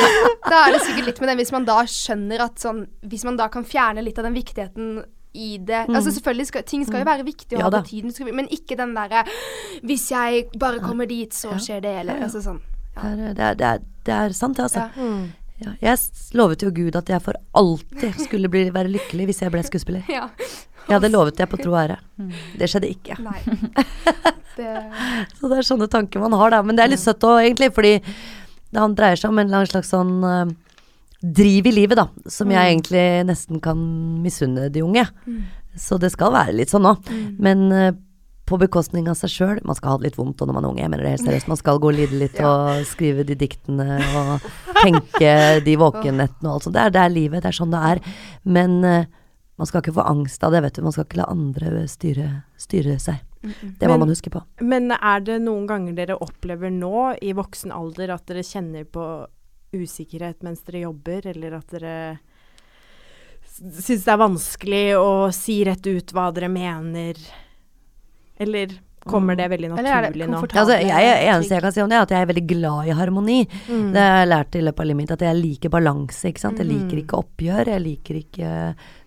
[0.48, 3.36] da er det sikkert litt med det, hvis man da skjønner at sånn Hvis man
[3.36, 7.06] da kan fjerne litt av den viktigheten i det Altså selvfølgelig skal, Ting skal jo
[7.06, 9.22] være viktig og Ja ha på tiden, skal men ikke den derre
[9.86, 12.58] Hvis jeg bare kommer dit, så skjer det, eller altså sånn.
[12.96, 14.88] Det er, det er, det er, det er sant, det, altså.
[14.90, 15.06] Ja.
[15.06, 15.28] Mm.
[15.60, 15.98] Ja, jeg
[16.38, 20.06] lovet jo Gud at jeg for alltid skulle bli, være lykkelig hvis jeg ble skuespiller.
[20.08, 20.30] Ja.
[20.86, 21.98] Jeg hadde lovet det på tro og ære.
[22.58, 23.18] Det skjedde ikke.
[24.60, 24.66] Det
[25.38, 26.58] Så det er sånne tanker man har, da.
[26.66, 29.92] Men det er litt søtt òg, egentlig, fordi det han dreier seg om en slags
[29.94, 30.50] sånn eh,
[31.20, 32.08] driv i livet, da.
[32.30, 33.80] Som jeg egentlig nesten kan
[34.24, 35.06] misunne de unge.
[35.76, 36.94] Så det skal være litt sånn nå.
[37.38, 37.92] Men eh,
[38.50, 39.60] på bekostning av seg sjøl.
[39.68, 41.50] Man skal ha det litt vondt når man er unge, Jeg mener det helt seriøst.
[41.52, 46.56] Man skal gå og lide litt og skrive de diktene og tenke de våkennettene og
[46.56, 46.74] alt sånt.
[46.76, 48.02] Det er, det er livet, det er sånn det er.
[48.58, 49.04] Men uh,
[49.60, 50.82] man skal ikke få angst av det, vet du.
[50.86, 53.20] Man skal ikke la andre styre, styre seg.
[53.40, 54.42] Det må Men- man huske på.
[54.60, 59.04] Men er det noen ganger dere opplever nå, i voksen alder, at dere kjenner på
[59.76, 61.94] usikkerhet mens dere jobber, eller at dere
[63.60, 67.18] syns det er vanskelig å si rett ut hva dere mener?
[68.40, 68.72] Eller
[69.04, 70.40] kommer det veldig naturlig nå?
[70.44, 72.96] Altså, jeg, eneste jeg kan si om det, er at jeg er veldig glad i
[72.96, 73.38] harmoni.
[73.68, 73.86] Mm.
[73.94, 76.28] Det har jeg lært i løpet av livet mitt, at jeg liker balanse.
[76.28, 76.60] ikke sant?
[76.60, 77.02] Jeg liker Mm.
[77.04, 78.52] ikke oppgjør, jeg liker ikke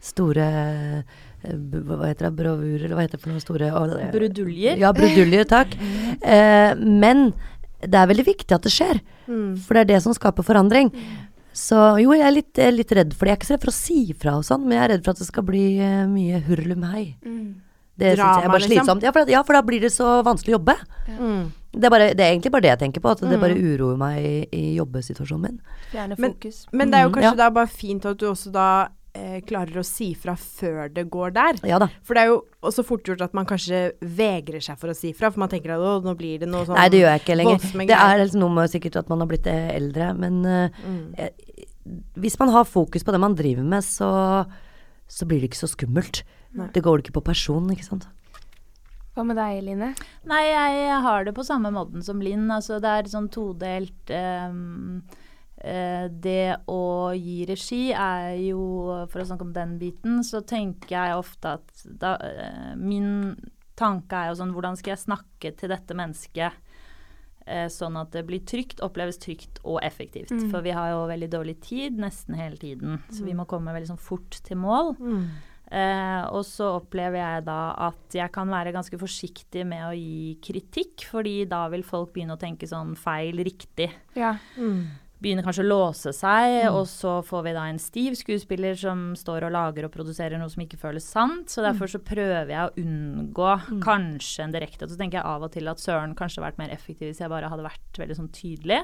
[0.01, 2.35] store eh, Hva heter det?
[2.37, 3.71] Bravurer, eller hva heter det for noe store
[4.13, 4.77] Bruduljer.
[4.79, 5.73] Ja, bruduljer, takk.
[6.23, 7.33] Eh, men
[7.89, 9.57] det er veldig viktig at det skjer, Mm.
[9.57, 10.91] for det er det som skaper forandring.
[11.53, 13.29] Så jo, jeg er litt, litt redd for det.
[13.29, 15.03] Jeg er ikke så redd for å si fra og sånn, men jeg er redd
[15.05, 17.15] for at det skal bli uh, mye hurlumhei.
[17.25, 17.53] mm.
[17.95, 18.71] Det syns jeg er bare liksom.
[18.73, 19.03] slitsomt.
[19.05, 20.73] Ja for, ja, for da blir det så vanskelig å jobbe.
[21.13, 21.43] Mm.
[21.77, 23.43] Det er, bare, det er egentlig bare det jeg tenker på, at det Mm.
[23.43, 25.59] bare uroer meg i, i jobbesituasjonen min.
[25.91, 26.65] Fjerne fokus.
[26.73, 27.35] Men det er jo Mm, kanskje ja.
[27.43, 31.33] da bare fint at du også da eh, klarer å si fra før det går
[31.35, 31.59] der.
[31.69, 31.87] Ja da.
[32.03, 35.13] For det er jo også fort gjort at man kanskje vegrer seg for å si
[35.17, 37.23] fra, for man tenker at å, nå blir det noe sånn Nei, det gjør jeg
[37.25, 37.67] ikke lenger.
[37.87, 41.13] Det er liksom noe med sikkert at man har blitt eh, eldre, men eh, Mm.
[41.17, 41.29] eh,
[42.15, 44.09] hvis man har fokus på det man driver med, så,
[45.11, 46.21] så blir det ikke så skummelt.
[46.55, 46.69] Nei.
[46.71, 48.05] Det går ikke på person, ikke sant.
[49.13, 49.89] Hva med deg, Line?
[50.25, 52.47] Nei, jeg har det på samme måten som Linn.
[52.55, 55.22] Altså, det er sånn todelt ehm, eh,
[55.63, 58.63] Det å gi regi er jo
[59.07, 63.37] For å snakke om den biten, så tenker jeg ofte at da, eh, Min
[63.79, 66.59] tanke er jo sånn Hvordan skal jeg snakke til dette mennesket
[67.47, 70.31] eh, sånn at det blir trygt, oppleves trygt og effektivt?
[70.31, 70.45] Mm.
[70.51, 73.93] For vi har jo veldig dårlig tid nesten hele tiden, så vi må komme veldig
[73.93, 74.93] sånn fort til mål.
[74.99, 75.25] Mm.
[75.73, 80.35] Eh, og så opplever jeg da at jeg kan være ganske forsiktig med å gi
[80.43, 83.89] kritikk, fordi da vil folk begynne å tenke sånn feil, riktig.
[84.15, 84.35] Ja.
[84.55, 84.91] Mm.
[85.23, 89.47] Begynner kanskje å låse seg, og så får vi da en stiv skuespiller som står
[89.47, 91.47] og lager og produserer noe som ikke føles sant.
[91.53, 93.53] Så derfor så prøver jeg å unngå
[93.85, 94.89] kanskje en direkte.
[94.91, 97.51] Så tenker jeg av og til at søren kanskje vært mer effektiv hvis jeg bare
[97.53, 98.81] hadde vært veldig sånn tydelig.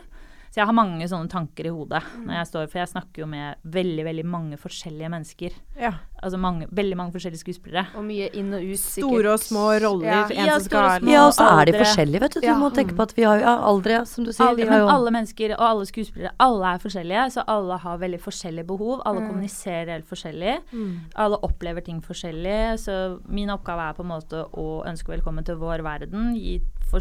[0.50, 3.28] Så jeg har mange sånne tanker i hodet når jeg står, for jeg snakker jo
[3.30, 5.58] med veldig, veldig mange forskjellige mennesker.
[5.78, 5.92] Ja.
[6.20, 7.86] Altså mange, veldig mange forskjellige skuespillere.
[7.96, 9.06] Og mye inn og ut, sikkert.
[9.14, 10.10] Store og små roller.
[10.10, 10.24] Ja.
[10.34, 11.12] Ja, og ha små.
[11.14, 12.40] Ja, og så er de forskjellige, vet du.
[12.42, 12.58] Du Ja.
[12.58, 14.48] må tenke på at vi har jo ja, aldre, som du sier.
[14.50, 18.20] Har men jo alle mennesker og alle skuespillere, alle er forskjellige, så alle har veldig
[18.26, 19.02] forskjellige behov.
[19.06, 20.58] Alle kommuniserer helt forskjellig.
[20.74, 20.94] Mm.
[21.16, 22.80] Alle opplever ting forskjellig.
[22.80, 26.34] Så min oppgave er på en måte å ønske velkommen til vår verden.
[26.36, 26.60] Gi
[26.90, 27.00] for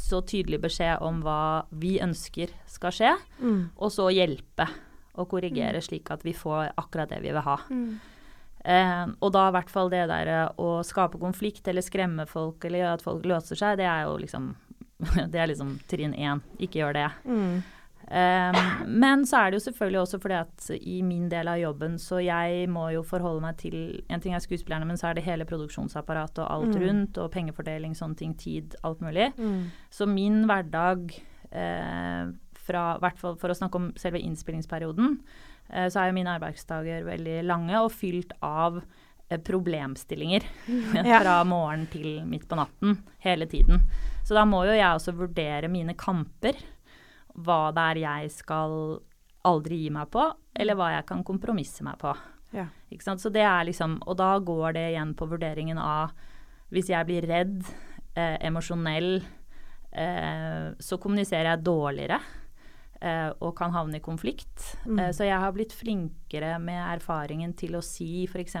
[0.00, 3.70] så tydelig beskjed om hva vi ønsker skal skje, Mm.
[3.76, 4.68] og så hjelpe
[5.18, 7.56] og korrigere slik at vi får akkurat det vi vil ha.
[7.70, 7.98] Mm.
[8.64, 12.64] Eh, og da i hvert fall det der eh, å skape konflikt eller skremme folk
[12.64, 14.54] eller gjøre at folk løser seg, det er jo liksom
[15.30, 16.40] Det er liksom trinn én.
[16.58, 17.04] Ikke gjør det.
[17.24, 17.62] Mm.
[18.10, 22.20] Men så er det jo selvfølgelig også fordi at i min del av jobben, så
[22.24, 23.76] jeg må jo forholde meg til
[24.08, 26.82] En ting er skuespillerne, men så er det hele produksjonsapparatet og alt Mm.
[26.86, 29.32] rundt, og pengefordeling, sånne ting, tid, alt mulig.
[29.36, 29.70] Mm.
[29.90, 31.12] Så min hverdag,
[31.52, 35.18] eh, fra, hvert fall for å snakke om selve innspillingsperioden,
[35.70, 38.82] eh, så er jo mine arbeidsdager veldig lange og fylt av
[39.30, 40.42] eh, problemstillinger
[41.04, 41.20] Ja.
[41.20, 43.82] fra morgen til midt på natten hele tiden.
[44.24, 46.54] Så da må jo jeg også vurdere mine kamper.
[47.38, 48.74] Hva det er jeg skal
[49.48, 50.24] aldri gi meg på,
[50.58, 52.14] eller hva jeg kan kompromisse meg på.
[52.56, 52.66] Ja.
[53.04, 56.14] Så det er liksom, og da går det igjen på vurderingen av
[56.72, 57.62] hvis jeg blir redd,
[58.16, 59.22] eh, emosjonell,
[59.92, 62.18] eh, så kommuniserer jeg dårligere
[63.00, 64.74] eh, og kan havne i konflikt.
[64.84, 64.98] Mm.
[64.98, 68.58] Eh, så jeg har blitt flinkere med erfaringen til å si f.eks.: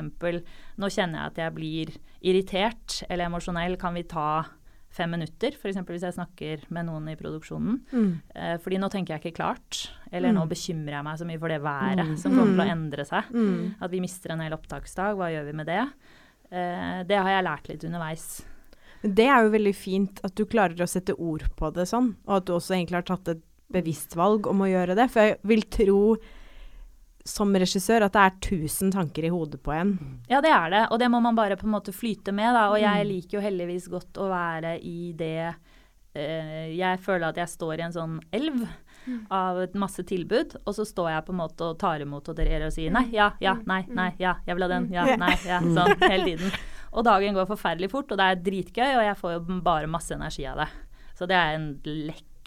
[0.78, 4.46] Nå kjenner jeg at jeg blir irritert eller emosjonell, kan vi ta
[4.98, 5.54] fem minutter?
[5.56, 5.78] F.eks.
[5.88, 7.78] hvis jeg snakker med noen i produksjonen.
[7.94, 8.10] Mm.
[8.34, 9.88] Eh, fordi nå tenker jeg ikke klart.
[10.12, 10.50] Eller nå Mm.
[10.50, 12.16] bekymrer jeg meg så mye for det været Mm.
[12.18, 12.76] som kommer til å Mm.
[12.76, 13.24] endre seg.
[13.32, 13.74] Mm.
[13.80, 15.88] At vi mister en hel opptaksdag, hva gjør vi med det?
[16.50, 18.42] Eh, det har jeg lært litt underveis.
[19.02, 22.36] Det er jo veldig fint at du klarer å sette ord på det sånn, og
[22.38, 25.10] at du også egentlig har tatt et bevisst valg om å gjøre det.
[25.10, 26.16] For jeg vil tro
[27.28, 29.94] som regissør at det er tusen tanker i hodet på en.
[30.30, 32.66] Ja, det er det, og det må man bare på en måte flyte med, da.
[32.72, 33.10] Og jeg Mm.
[33.12, 35.54] liker jo heldigvis godt å være i det
[36.14, 38.64] eh, Jeg føler at jeg står i en sånn elv
[39.32, 42.36] av et masse tilbud, og så står jeg på en måte og tar imot og
[42.36, 45.30] dere og sier nei, ja, ja, nei, nei, ja, jeg vil ha den, ja, nei,
[45.46, 46.52] ja, sånn hele tiden.
[46.92, 50.12] Og dagen går forferdelig fort, og det er dritgøy, og jeg får jo bare masse
[50.16, 50.68] energi av det.
[51.16, 51.70] Så det er en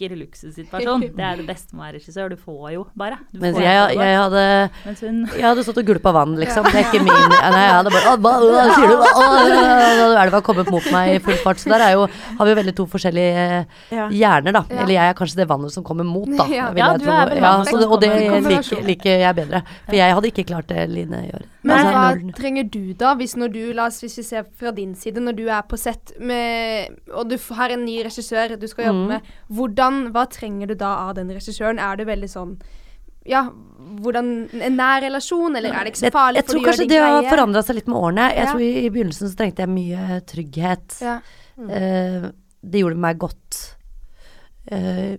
[0.01, 1.03] lekker luksussituasjon.
[1.15, 2.31] Det er det beste med å være regissør.
[2.33, 3.17] Du får jo bare.
[3.31, 4.43] Du Mens får jeg, jo jeg hadde
[4.85, 6.67] Mens Jeg hadde stått og gulpa vann, liksom.
[6.67, 8.95] Det er ikke min Nei, jeg hadde bare hva, hva sier du?
[9.01, 11.61] Hva, har å», kommet mot meg i full fart.
[11.61, 12.07] Så der er jo,
[12.39, 13.45] har vi jo veldig to forskjellige
[13.91, 14.63] hjerner, da.
[14.71, 16.47] Eller jeg er kanskje det vannet som kommer mot, da.
[16.51, 16.69] Ja.
[16.75, 18.11] jeg du er vel ja, vannet som Og det
[18.47, 19.63] liker, liker jeg bedre.
[19.87, 21.47] For jeg hadde ikke klart det Line gjør.
[21.61, 24.71] Men Altså, hva trenger du da, hvis når du, la oss hvis vi ser fra
[24.75, 28.67] din side, når du er på sett med, og du har en ny regissør du
[28.69, 29.11] skal jobbe mm.
[29.11, 31.80] med, hvordan, hva trenger du da av den regissøren?
[31.82, 32.56] Er du veldig sånn,
[33.30, 33.43] ja,
[34.01, 36.88] hvordan, en nær relasjon, eller er det ikke så Jeg, farlig jeg for tror kanskje
[36.89, 38.30] det har forandra seg litt med årene.
[38.34, 38.51] Jeg Ja.
[38.51, 41.01] tror i, I begynnelsen så trengte jeg mye trygghet.
[41.01, 41.19] Ja.
[41.62, 43.75] Eh, det gjorde meg godt.
[44.71, 45.17] Uh,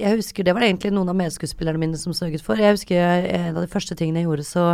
[0.00, 2.56] jeg husker Det var det egentlig noen av medskuespillerne mine som sørget for.
[2.56, 4.64] Jeg husker en av de første tingene jeg gjorde, så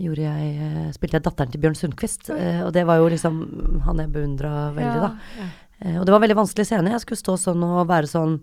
[0.00, 2.30] gjorde jeg, eh, spilte jeg datteren til Bjørn Sundquist.
[2.30, 5.10] Uh, og det var jo liksom han jeg beundra veldig, da.
[5.38, 5.44] Ja.
[5.44, 6.92] Eh, og det var veldig vanskelig scene.
[6.92, 8.34] Jeg skulle stå sånn og være sånn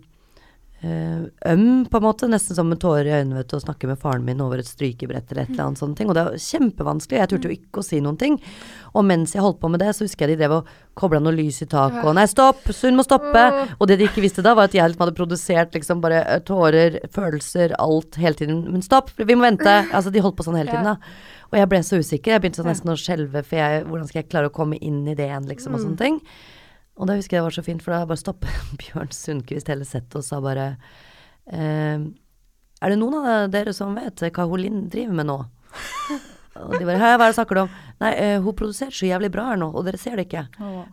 [0.82, 2.28] eh, øm, på en måte.
[2.30, 4.66] Nesten som med tårer i øynene vet du, og snakke med faren min over et
[4.68, 6.10] strykebrett eller et eller annet sånne ting.
[6.10, 7.20] Og det var kjempevanskelig.
[7.20, 8.40] Jeg turte jo ikke å si noen ting.
[8.94, 11.36] Og mens jeg holdt på med det, så husker jeg de drev og kobla noe
[11.36, 12.66] lys i taket og Nei, stopp!
[12.82, 13.46] Hun må stoppe!
[13.78, 16.42] Og det de ikke visste da, var at jeg liksom hadde produsert liksom bare eh,
[16.46, 18.64] tårer, følelser, alt hele tiden.
[18.72, 19.14] Men stopp!
[19.18, 19.80] Vi må vente!
[19.92, 21.36] Altså, de holdt på sånn hele tiden, da.
[21.48, 22.34] Og jeg ble så usikker.
[22.34, 25.04] Jeg begynte sånn nesten å skjelve, for jeg, hvordan skal jeg klare å komme inn
[25.08, 26.18] i det igjen, liksom, og sånne ting.
[26.98, 29.86] Og da husker jeg det var så fint, for da bare stoppet Bjørn Sundquist hele
[29.88, 30.72] settet og sa bare
[31.46, 35.38] eh, Er det noen av dere som vet hva hun Linn driver med nå?
[36.58, 37.74] Og de bare Hæ, hva er det snakker du om?
[38.02, 40.44] Nei, uh, hun produserer så jævlig bra her nå, og dere ser det ikke.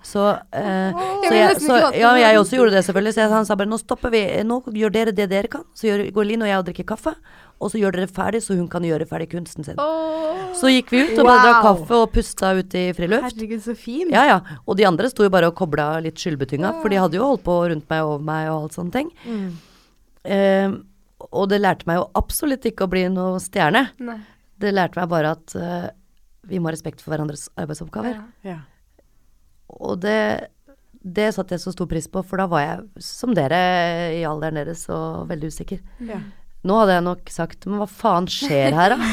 [0.05, 3.13] Så, uh, så, vil jeg, så ja, jeg også gjorde det selvfølgelig.
[3.13, 5.65] Så han sa bare nå stopper vi, nå gjør dere det dere kan.
[5.77, 7.13] Så gjør, går Linn og jeg og drikker kaffe,
[7.59, 9.79] og så gjør dere ferdig, så hun kan gjøre ferdig kunsten sin.
[9.79, 10.49] Oh.
[10.55, 13.29] Så gikk vi ut og bare drakk kaffe og pusta ut i friluft.
[13.29, 14.11] Herregud, så fin.
[14.13, 14.57] Ja, ja.
[14.65, 17.45] Og de andre sto jo bare og kobla litt skyldbetynga, for de hadde jo holdt
[17.47, 19.11] på rundt meg og over meg og alt sånne ting.
[19.25, 19.49] Mm.
[20.35, 20.77] Eh,
[21.31, 23.87] og det lærte meg jo absolutt ikke å bli noe stjerne.
[24.03, 24.19] Nei.
[24.61, 25.87] Det lærte meg bare at uh,
[26.47, 28.19] vi må ha respekt for hverandres arbeidsoppgaver.
[28.45, 28.55] Ja.
[28.55, 28.59] Ja.
[29.75, 30.51] Og det,
[31.01, 33.59] det satte jeg så stor pris på, for da var jeg, som dere
[34.15, 35.81] i alderen deres, så veldig usikker.
[36.07, 36.21] Ja.
[36.65, 38.97] Nå hadde jeg nok sagt men hva faen skjer her, da?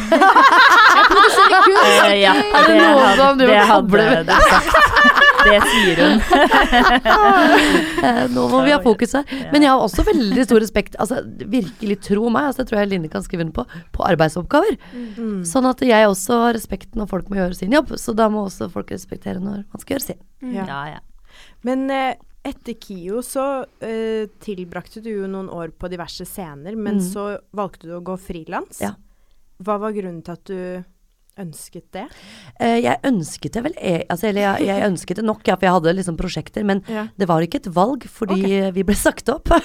[1.02, 4.26] Eh, ja, Er det hadde- som du må koble med?
[5.42, 6.20] Det sier hun.
[8.02, 9.24] Eh, Nå må vi ha fokus her.
[9.52, 11.20] Men jeg har også veldig stor respekt, altså
[11.52, 14.74] virkelig tro meg, altså det tror jeg Line kan skrive under på, på arbeidsoppgaver.
[15.16, 15.42] Mm.
[15.48, 18.46] Sånn at jeg også har respekt når folk må gjøre sin jobb, så da må
[18.48, 20.20] også folk respektere når man skal gjøre sin.
[20.56, 20.66] Ja.
[20.66, 21.00] Ja, ja.
[21.66, 26.98] Men eh, etter KIO så uh, tilbrakte du jo noen år på diverse scener, men
[26.98, 27.04] Mm.
[27.12, 28.80] så valgte du å gå frilans.
[28.82, 28.94] Ja.
[29.62, 30.84] Hva var grunnen til at du
[31.38, 32.02] ønsket det?
[32.60, 35.64] Uh, jeg ønsket det vel, e- altså, eller jeg, jeg ønsket det nok, ja, for
[35.68, 37.06] jeg hadde liksom prosjekter, men Ja.
[37.16, 39.48] det var ikke et valg, fordi vi ble sagt opp.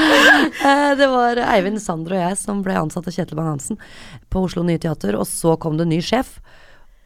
[0.00, 3.76] Eh, det var Eivind Sander og jeg som ble ansatt av Kjetil Bang-Hansen
[4.32, 6.38] på Oslo Nye Teater, og så kom det en ny sjef.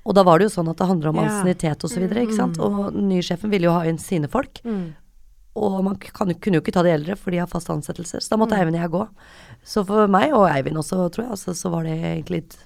[0.05, 1.23] Og da var det jo sånn at det handler om Ja.
[1.29, 2.59] ansiennitet og så videre, ikke sant.
[2.61, 4.61] Og den nye sjefen ville jo ha inn sine folk.
[4.65, 4.93] Mm.
[5.57, 8.21] Og man kan, kunne jo ikke ta de eldre, for de har fast ansettelser.
[8.21, 9.09] Så da måtte Eivind og jeg gå.
[9.65, 12.57] Så for meg, og Eivind også, tror jeg, altså, så var det egentlig litt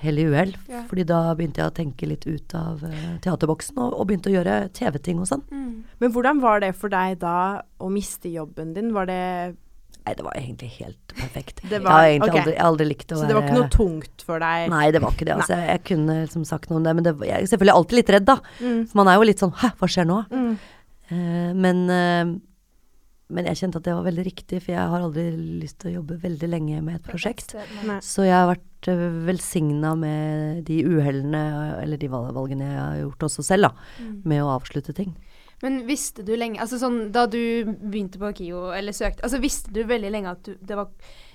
[0.00, 0.54] hell i uhell.
[0.70, 0.84] Ja.
[0.88, 4.36] Fordi da begynte jeg å tenke litt ut av uh, teaterboksen, og, og begynte å
[4.36, 5.44] gjøre TV-ting og sånn.
[5.50, 5.84] Mm.
[5.98, 8.92] Men hvordan var det for deg da å miste jobben din?
[8.96, 9.22] Var det
[10.06, 11.60] Nei, det var egentlig helt perfekt.
[11.66, 12.42] Det jeg har egentlig okay.
[12.44, 14.68] aldri, aldri likt å Så det var ikke noe tungt for deg?
[14.70, 15.34] Nei, det var ikke det.
[15.34, 15.56] Altså.
[15.58, 18.12] Jeg, jeg kunne liksom sagt noe om det, men det, jeg er selvfølgelig alltid litt
[18.14, 18.36] redd, da.
[18.60, 18.84] Mm.
[18.86, 20.20] For man er jo litt sånn Hæ, hva skjer nå?
[20.30, 20.52] Mm.
[21.10, 22.30] Uh, men, uh,
[23.34, 25.26] men jeg kjente at det var veldig riktig, for jeg har aldri
[25.64, 27.56] lyst til å jobbe veldig lenge med et prosjekt.
[28.06, 31.42] Så jeg har vært uh, velsigna med de uhellene,
[31.82, 33.90] eller de valgene jeg har gjort også selv, da.
[33.98, 34.18] Mm.
[34.22, 35.16] Med å avslutte ting.
[35.64, 39.72] Men visste du lenge Altså sånn da du begynte på KIO, eller søkte Altså visste
[39.72, 40.90] du veldig lenge at du, det var,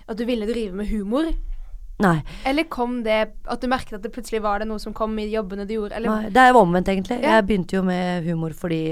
[0.05, 1.31] at du ville drive med humor?
[2.01, 2.17] Nei,
[2.49, 5.27] Eller kom det At du merket at det plutselig var det noe som kom i
[5.31, 5.97] jobbene du gjorde?
[5.97, 7.21] Eller nei det er omvendt, egentlig.
[7.21, 7.37] Ja.
[7.37, 8.83] Jeg begynte jo med humor fordi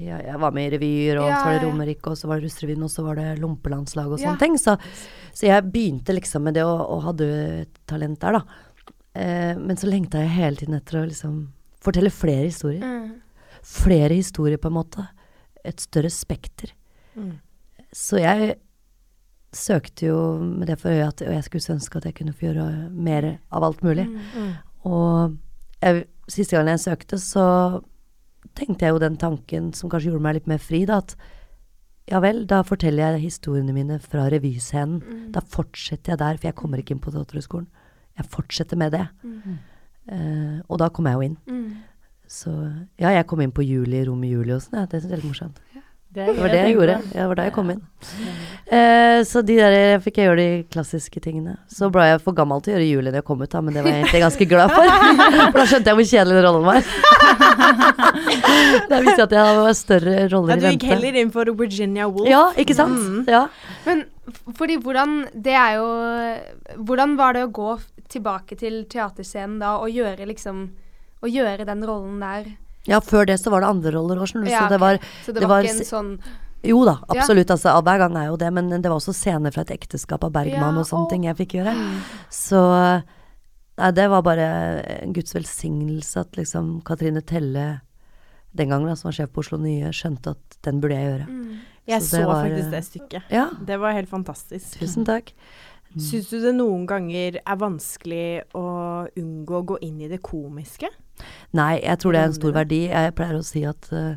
[0.00, 1.66] ja, jeg, var med i revyer, og Ja, så var det.
[1.66, 4.54] Romerike, og så var det Russrevyen, og så var det Lompelandslaget og sånne ting.
[4.56, 4.76] Så,
[5.36, 7.28] så jeg begynte liksom med det, og, og hadde
[7.66, 8.94] et talent der, da.
[9.20, 11.42] Eh, men så lengta jeg hele tiden etter å liksom
[11.84, 12.80] fortelle flere historier.
[12.80, 13.10] Mm.
[13.66, 15.06] Flere historier, på en måte.
[15.64, 16.72] Et større spekter.
[17.14, 17.38] Mm.
[17.92, 18.54] Så jeg
[19.52, 22.66] søkte jo med det for øye at jeg skulle ønske at jeg kunne få gjøre
[22.90, 24.06] mer av alt mulig.
[24.06, 24.52] Mm.
[24.86, 25.36] Og
[25.82, 27.46] jeg, siste gang jeg søkte, så
[28.56, 31.16] tenkte jeg jo den tanken som kanskje gjorde meg litt mer fri, da, at
[32.10, 34.98] ja vel, da forteller jeg historiene mine fra revyscenen.
[34.98, 35.26] Mm.
[35.34, 37.68] Da fortsetter jeg der, for jeg kommer ikke inn på Teaterhøgskolen.
[38.18, 39.04] Jeg fortsetter med det.
[39.22, 39.60] Mm.
[40.10, 41.36] Uh, og da kom jeg jo inn.
[41.46, 41.68] Mm.
[42.30, 42.52] Så
[43.00, 44.78] ja, jeg kom inn på Juli, Rom i juli og sånn.
[44.78, 45.58] Ja, det jeg er litt morsomt.
[46.10, 46.94] Det, Det var det jeg gjorde.
[47.14, 47.80] Ja, det var da jeg kom inn.
[48.66, 51.52] Eh, så de der fikk jeg gjøre de klassiske tingene.
[51.70, 53.76] Så ble jeg for gammel til å gjøre julen da jeg kom ut, da, men
[53.78, 54.90] det var jeg egentlig ganske glad for.
[55.52, 56.90] For da skjønte jeg hvor kjedelig den rollen var.
[58.90, 60.90] da visste jeg at jeg hadde større Ja, roller du i gikk vente.
[60.94, 62.30] heller inn for Virginia Woolf.
[62.30, 62.98] Ja, ikke sant?
[62.98, 63.22] Mm.
[63.30, 63.44] Ja.
[63.86, 64.04] Men
[64.58, 65.86] fordi hvordan Det er jo
[66.86, 67.72] Hvordan var det å gå
[68.10, 70.64] tilbake til teaterscenen da og gjøre liksom
[71.20, 72.52] Å gjøre den rollen der?
[72.88, 74.52] ja, før det så var det andre roller òg, skjønner du.
[74.54, 76.12] Ja, Så det var Så det, det var, var ikke en sånn
[76.64, 77.50] Jo da, absolutt.
[77.52, 80.32] Altså, hver gang er jo det, men det var også scener fra et ekteskap av
[80.32, 81.10] Bergman Ja, og sånne å.
[81.12, 81.74] ting jeg fikk gjøre.
[82.32, 82.60] Så
[83.80, 84.46] Nei, det var bare
[85.00, 87.80] en Guds velsignelse at liksom Katrine Telle,
[88.52, 91.26] den gangen da, som var sjef på Oslo Nye, skjønte at den burde jeg gjøre.
[91.30, 91.58] mm.
[91.90, 93.30] Jeg Så så, var, faktisk eh, det stykket.
[93.32, 94.76] Ja, Det var helt fantastisk.
[94.78, 95.32] tusen takk.
[95.96, 100.86] Syns du det noen ganger er vanskelig å unngå å gå inn i det komiske?
[101.56, 102.80] Nei, jeg tror det er en stor verdi.
[102.90, 104.14] Jeg pleier å si at uh,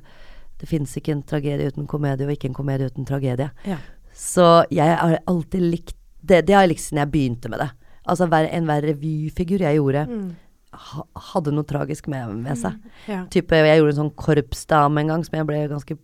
[0.62, 3.50] det finnes ikke en tragedie uten komedie, og ikke en komedie uten tragedie.
[3.68, 3.80] Ja.
[4.14, 6.46] Så jeg har alltid likt det.
[6.48, 7.70] Det har jeg likt siden jeg begynte med det.
[8.06, 10.36] Altså hver, enhver revyfigur jeg gjorde, Mm.
[10.74, 12.80] ha, hadde noe tragisk med, med seg.
[13.08, 13.26] Ja.
[13.32, 15.98] Type, jeg gjorde en sånn korpsdame en gang som jeg ble ganske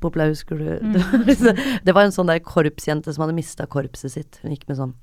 [0.00, 0.68] populær, husker du?
[0.80, 1.24] Mm.
[1.86, 4.38] det var en sånn der korpsjente som hadde mista korpset sitt.
[4.42, 4.94] Hun gikk med sånn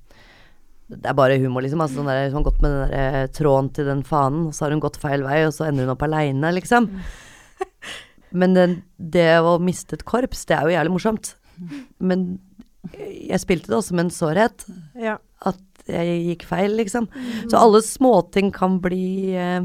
[0.89, 1.81] Det er bare humor, liksom.
[1.83, 4.55] Altså, sånn der, hun har gått med den der eh, tråden til den fanen, og
[4.57, 6.89] så har hun gått feil vei, og så ender hun opp aleine, liksom.
[8.31, 11.31] Men den, det å miste et korps, det er jo jævlig morsomt.
[12.01, 12.25] Men
[12.95, 14.65] jeg spilte det også med en sårhet.
[14.97, 15.17] ja.
[15.45, 17.07] At jeg gikk feil, liksom.
[17.49, 19.63] Så alle småting kan bli eh,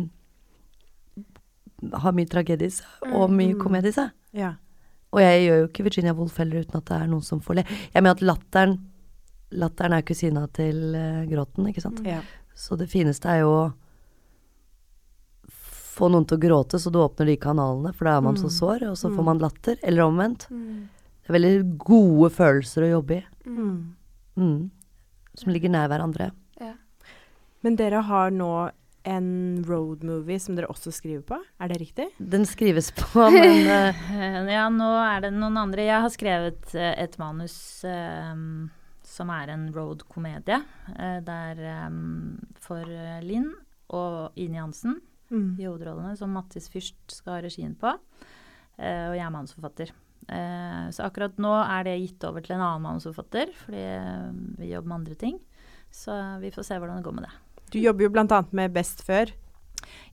[2.00, 4.12] Ha mye tragedie i seg, og mye komedie i seg.
[4.36, 4.54] ja.
[5.14, 7.54] Og jeg gjør jo ikke Virginia Woolf heller uten at det er noen som får
[7.60, 7.62] le.
[7.92, 8.72] Jeg mener at latteren
[9.52, 12.00] Latteren er kusina til eh, gråten, ikke sant.
[12.06, 12.20] ja.
[12.54, 13.62] Så det fineste er jo å
[15.94, 18.50] få noen til å gråte, så du åpner de kanalene, for da er man så
[18.50, 19.78] sår, og så får man latter.
[19.82, 20.46] Eller omvendt.
[20.50, 20.86] Mm.
[21.22, 21.52] Det er veldig
[21.82, 23.24] gode følelser å jobbe i.
[23.46, 23.76] Mm.
[24.38, 24.70] Mm.
[25.38, 26.30] Som ligger nær hverandre.
[26.62, 26.72] Ja.
[27.66, 28.50] Men dere har nå
[29.04, 32.06] en road movie som dere også skriver på, er det riktig?
[32.18, 35.84] Den skrives på, men Eh, Ja, nå er det noen andre.
[35.90, 38.32] Jeg har skrevet eh, et manus eh,
[39.14, 40.60] som er en road-komedie.
[40.98, 41.90] eh, der eh,
[42.64, 43.52] for eh, Linn
[43.94, 45.00] og Ine Jansen
[45.32, 45.56] Mm.
[45.58, 47.88] i hovedrollene, som Mattis Fyrst skal ha regien på.
[48.76, 49.90] Eh, og jeg er manusforfatter.
[50.28, 53.82] Eh, så akkurat nå er det gitt over til en annen manusforfatter, fordi
[54.60, 55.38] vi jobber med andre ting.
[55.90, 56.12] Så
[56.44, 57.32] vi får se hvordan det går med det.
[57.72, 59.32] Du jobber jo annet med Best før.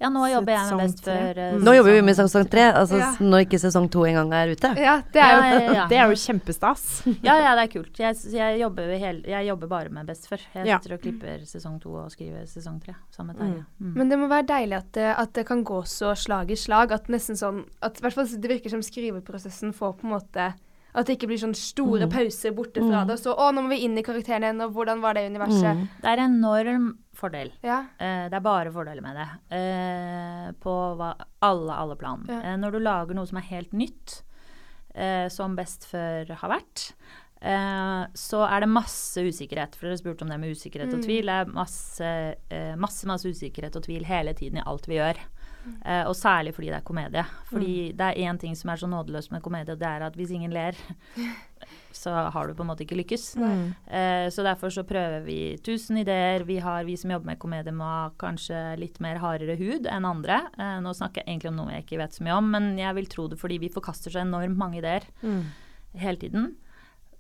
[0.01, 1.63] Ja, nå jobber jeg med Best før Mm.
[1.63, 2.71] nå jobber vi med sesong tre.
[2.73, 3.12] Altså Ja.
[3.19, 4.73] når ikke sesong to engang er ute.
[4.77, 5.87] ja, det er jo ja, ja, ja.
[5.87, 7.04] Det er jo kjempestas.
[7.23, 8.00] Ja, ja, det er kult.
[8.00, 10.39] Jeg, jeg, jobber, hele, jeg jobber bare med Best før.
[10.56, 10.79] Jeg Ja.
[10.79, 13.65] sitter og klipper sesong to og skriver sesong tre Samme med Terje.
[13.81, 13.93] Mm.
[13.96, 16.91] Men det må være deilig at det, at det kan gå så slag i slag.
[16.91, 20.54] At nesten sånn at hvert fall Det virker som skriveprosessen får på en måte
[20.94, 23.15] At det ikke blir sånn store pauser borte fra det.
[23.15, 25.77] Og så Å, nå må vi inn i karakteren igjen, og hvordan var det universet?
[25.77, 25.85] Mm.
[26.02, 27.54] Det er en enorm fordel.
[27.63, 27.77] Ja.
[27.96, 29.27] Uh, det er bare fordeler med det.
[29.54, 31.13] Uh, på hva,
[31.48, 32.25] alle, alle plan.
[32.27, 32.42] Ja.
[32.44, 34.21] Uh, når du lager noe som er helt nytt,
[35.31, 36.81] som Best før har vært,
[38.19, 39.77] så er det masse usikkerhet.
[39.79, 41.06] For dere spurte om det med usikkerhet og Mm.
[41.06, 41.31] tvil.
[41.31, 42.10] Det er masse,
[42.75, 45.21] masse, masse usikkerhet og tvil hele tiden i alt vi gjør.
[45.85, 47.23] Eh, og særlig fordi det er komedie.
[47.51, 50.15] Fordi det er én ting som er så nådeløst med komedie, og det er at
[50.17, 50.77] hvis ingen ler,
[52.01, 53.25] så har du på en måte ikke lykkes.
[53.37, 53.65] Mm.
[53.85, 56.45] Uh, så derfor så prøver vi tusen ideer.
[56.47, 60.07] Vi har, vi som jobber med komedie, må ha kanskje litt mer hardere hud enn
[60.09, 60.39] andre.
[60.57, 62.97] Uh, nå snakker jeg egentlig om noe jeg ikke vet så mye om, men jeg
[62.97, 65.43] vil tro det fordi vi forkaster så enormt mange ideer Mm.
[66.01, 66.51] hele tiden.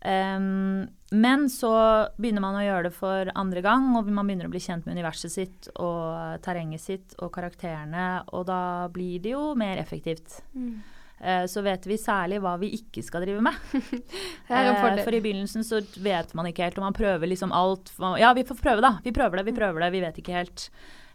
[0.01, 1.73] Ehm, men så
[2.17, 4.97] begynner man å gjøre det for andre gang, og man begynner å bli kjent med
[4.97, 10.39] universet sitt og terrenget sitt og karakterene, og da blir det jo mer effektivt.
[10.55, 10.79] Mm.
[11.21, 13.59] Eh, så vet vi særlig hva vi ikke skal drive med.
[14.49, 15.03] Fordel.
[15.03, 17.93] For i begynnelsen så vet man ikke helt, og man prøver liksom alt.
[18.21, 18.95] Ja, vi får prøve, da.
[19.05, 19.91] Vi prøver det, vi prøver det.
[19.93, 20.69] Vi vet ikke helt.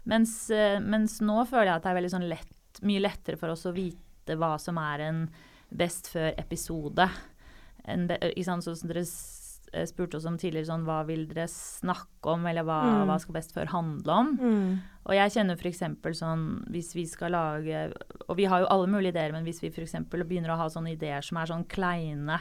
[0.07, 3.51] Mens, eh, mens nå føler jeg at det er veldig sånn lett, mye lettere for
[3.51, 5.25] oss å vite hva som er en
[5.75, 7.09] best før-episode.
[7.87, 9.03] En be- Sånn som dere
[9.73, 13.07] eh, spurte oss om tidligere, sånn hva vil dere snakke om, eller hva, Mm.
[13.09, 14.37] hva skal best før handle om?
[14.37, 14.79] Mm.
[15.07, 15.79] Og jeg kjenner f.eks.
[16.19, 17.93] sånn hvis vi skal lage
[18.29, 19.93] Og vi har jo alle mulige ideer, men hvis vi f.eks.
[20.09, 22.39] begynner å ha sånne ideer som er sånn kleine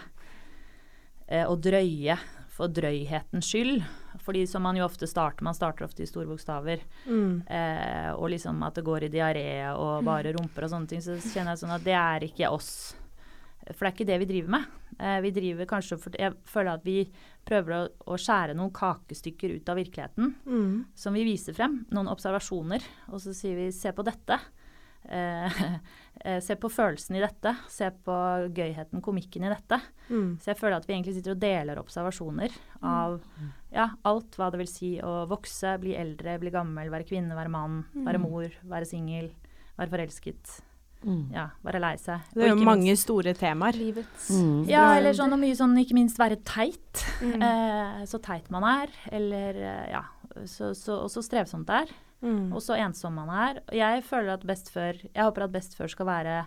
[1.28, 2.16] eh, og drøye
[2.56, 3.82] for drøyhetens skyld
[4.24, 6.80] Fordi som man jo ofte starter, man starter ofte i store bokstaver.
[7.06, 7.42] Mm.
[7.46, 9.44] Eh, og liksom at det går i diaré
[9.76, 11.02] og bare rumper og sånne ting.
[11.04, 12.96] Så kjenner jeg sånn at det er ikke oss.
[13.72, 14.66] For det er ikke det vi driver med.
[14.98, 17.00] Eh, vi driver kanskje for Jeg føler at vi
[17.46, 17.80] prøver å,
[18.14, 20.84] å skjære noen kakestykker ut av virkeligheten Mm.
[20.94, 24.38] som vi viser frem, noen observasjoner, og så sier vi se på dette.
[25.08, 25.58] Eh,
[26.24, 28.16] eh, se på følelsen i dette, se på
[28.56, 29.80] gøyheten, komikken i dette.
[30.08, 30.38] Mm.
[30.42, 33.18] Så jeg føler at vi egentlig sitter og deler observasjoner av
[33.74, 37.52] ja, alt hva det vil si å vokse, bli eldre, bli gammel, være kvinne, være
[37.52, 39.30] mann, være mor, være singel,
[39.76, 40.56] være forelsket,
[41.04, 41.30] Mm.
[41.32, 42.20] ja, være lei seg.
[42.34, 43.72] Det er jo mange minst- store temaer.
[43.78, 44.66] Livets Mm.
[44.68, 47.04] Ja, eller sånn og mye sånn, ikke minst være teit.
[47.22, 47.42] Mm.
[47.42, 50.02] Eh, så teit man er, eller eh, ja,
[50.46, 51.94] så, så, og så strevsomt det er.
[52.22, 52.50] Mm.
[52.56, 53.60] og så ensom man er.
[53.70, 56.46] Jeg føler at best før Jeg håper at best før skal være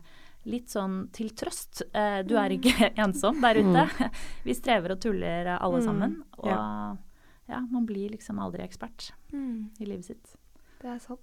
[0.49, 1.83] litt sånn til trøst.
[1.93, 4.09] Eh, du er ikke ensom der ute.
[4.45, 6.15] Vi strever og tuller eh, alle Mm, sammen.
[6.39, 7.59] Og ja.
[7.69, 9.69] man blir liksom aldri ekspert Mm.
[9.79, 10.35] i livet sitt.
[10.81, 11.21] Det er sant.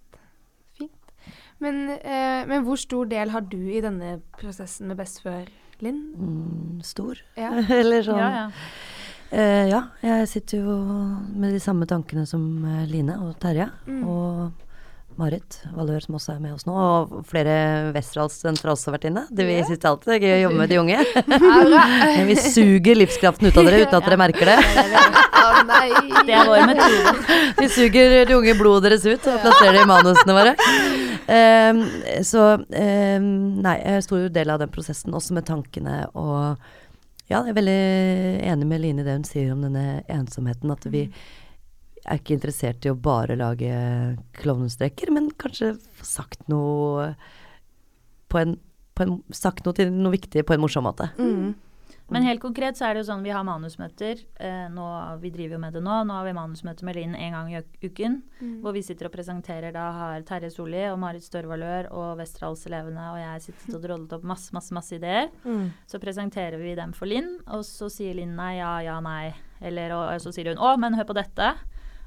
[1.63, 5.47] Men, eh, men hvor stor del har du i denne prosessen med Best før,
[5.81, 6.03] Linn?
[6.17, 7.17] Mm, stor.
[7.37, 7.51] Ja.
[7.81, 8.21] Eller sånn.
[8.21, 8.51] Ja, ja.
[9.37, 10.77] Eh, ja, jeg sitter jo
[11.35, 13.67] med de samme tankene som eh, Line og Terje.
[13.89, 14.05] Mm.
[14.07, 14.63] Og
[15.17, 16.75] Marit Valør, som også er med oss nå.
[16.77, 17.57] Og flere
[17.97, 19.23] Westerdals-sentre har også vært inne.
[19.33, 19.65] Det vi Ja.
[19.65, 20.99] syns alltid det er gøy å jobbe med de unge.
[21.27, 24.59] Men vi suger livskraften ut av dere uten at dere merker det.
[25.41, 25.89] oh, nei.
[26.29, 27.17] Det er vår metode.
[27.63, 30.55] Vi suger de unge blodet deres ut og plasserer det i manusene våre.
[31.29, 31.83] Ehm,
[32.23, 33.31] så um,
[33.63, 36.69] nei, stor del av den prosessen, også med tankene og
[37.27, 37.81] Ja, jeg er veldig
[38.47, 40.71] enig med Line i det hun sier om denne ensomheten.
[40.71, 41.09] At vi
[42.07, 43.73] er ikke interessert i å bare lage
[44.39, 47.09] klovnestreker, men kanskje få sagt noe
[48.31, 48.55] på en,
[48.95, 51.11] på en Sagt noe til noe viktig på en morsom måte.
[51.19, 51.57] Mm.
[52.15, 54.21] Men helt konkret så er det jo sånn vi har manusmøter.
[54.39, 54.87] Eh, nå,
[55.23, 55.97] vi driver jo med det nå.
[56.07, 58.21] Nå har vi manusmøter med Linn en gang i uken.
[58.39, 58.53] Mm.
[58.63, 59.75] Hvor vi sitter og presenterer.
[59.75, 64.29] Da har Terje Solli og Marit Størvalør og Westerdals-elevene og jeg sittet og drodlet opp
[64.31, 65.33] masse, masse, masse ideer.
[65.43, 65.73] Mm.
[65.91, 69.33] Så presenterer vi dem for Linn, og så sier Linn nei, ja, ja, nei.
[69.65, 71.55] Eller, og, og så sier hun å, men hør på dette.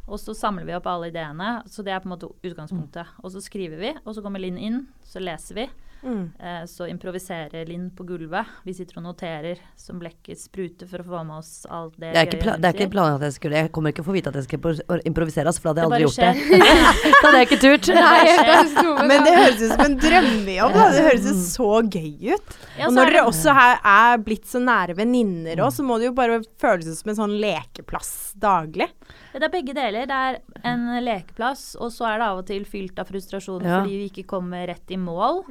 [0.10, 1.60] Og så samler vi opp alle ideene.
[1.70, 3.20] Så det er på en måte utgangspunktet.
[3.20, 5.70] Og så skriver vi, og så kommer Linn inn, så leser vi.
[6.04, 6.32] Mm.
[6.39, 8.45] Eh, så improviserer Linn på gulvet.
[8.64, 12.22] Vi sitter og noterer som blekket spruter for å få med oss alt det Det
[12.22, 14.16] er ikke, pla det er ikke planen at jeg skulle Jeg kommer ikke å få
[14.16, 17.12] vite at jeg skal improvisere, altså, for da hadde jeg aldri gjort det.
[17.20, 17.91] da hadde jeg ikke turt.
[18.00, 20.78] Nei, Men det høres ut som en drømmejobb.
[20.80, 20.88] da.
[20.95, 22.58] Det høres jo så gøy ut.
[22.80, 23.58] Ja, Og når er dere det- også
[23.93, 27.36] er blitt så nære venninner òg, så må det jo bare føles som en sånn
[27.43, 28.88] lekeplass daglig.
[29.34, 30.05] Det er begge deler.
[30.10, 33.80] Det er en lekeplass, og så er det av og til fylt av frustrasjon Ja.
[33.82, 35.43] fordi vi ikke kommer rett i mål.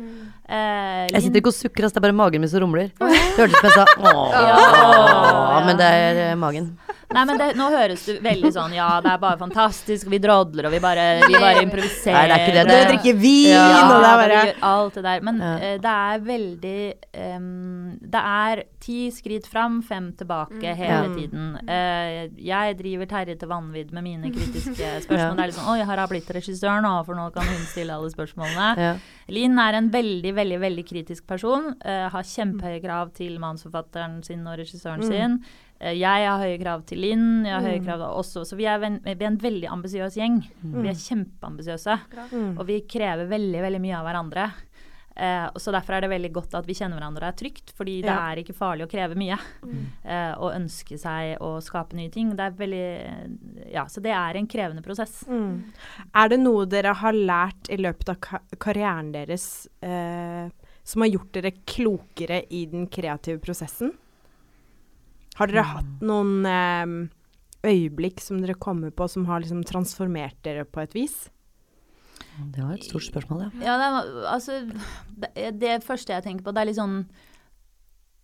[0.48, 2.90] Eh, Jeg sitter ikke og sukker, ass, det er bare magen min som rumler.
[2.98, 5.64] Det hørtes ut som jeg sa åh, Ja.
[5.66, 6.76] men det er eh, magen.
[7.08, 10.66] Nei, men det, nå høres du veldig sånn Ja, det er bare fantastisk, vi drodler,
[10.68, 12.12] og vi bare, vi bare improviserer.
[12.12, 12.64] Nei, det er ikke det.
[12.68, 15.20] Dere drikker vin, Ja, og det er vi bare gjør alt det der.
[15.24, 15.52] Men Ja.
[15.56, 16.82] eh, det er veldig
[17.38, 21.14] um, Det er ti skritt fram, fem tilbake hele Ja.
[21.16, 21.48] tiden.
[21.64, 25.36] Uh, jeg driver Terje til vanvidd med mine kritiske spørsmål.
[25.38, 27.94] Det er liksom Oi, her har jeg blitt regissør nå, for nå kan hun stille
[27.96, 28.68] alle spørsmålene.
[28.88, 28.92] Ja.
[29.28, 31.72] Linn er en veldig, veldig veldig kritisk person.
[31.84, 35.08] Uh, har kjempehøye krav til manusforfatteren sin og regissøren Mm.
[35.12, 35.34] sin.
[35.82, 38.44] Uh, jeg har høye krav til Linn, jeg har høye krav krav også.
[38.48, 40.40] Så vi er, en, vi er en veldig ambisiøs gjeng.
[40.62, 40.78] Mm.
[40.82, 41.98] Vi er kjempeambisiøse.
[42.32, 42.48] mm.
[42.58, 44.48] Og vi krever veldig, veldig mye av hverandre.
[45.18, 47.72] Eh, og så Derfor er det veldig godt at vi kjenner hverandre og er trygt,
[47.76, 48.30] fordi det Ja.
[48.30, 49.38] er ikke farlig å kreve mye.
[49.64, 49.86] Mm.
[50.04, 52.30] Eh, og ønske seg å skape nye ting.
[52.36, 55.24] Det er veldig ja, så det er en krevende prosess.
[55.26, 55.64] Mm.
[56.14, 60.50] Er det noe dere har lært i løpet av ka karrieren deres eh,
[60.84, 63.92] som har gjort dere klokere i den kreative prosessen?
[65.38, 67.08] Har dere hatt noen eh,
[67.68, 71.28] øyeblikk som dere kommer på som har liksom transformert dere på et vis?
[72.54, 73.50] Det var et stort spørsmål, ja.
[73.66, 74.58] Ja, det, altså,
[75.18, 77.00] det, det første jeg tenker på, det er litt sånn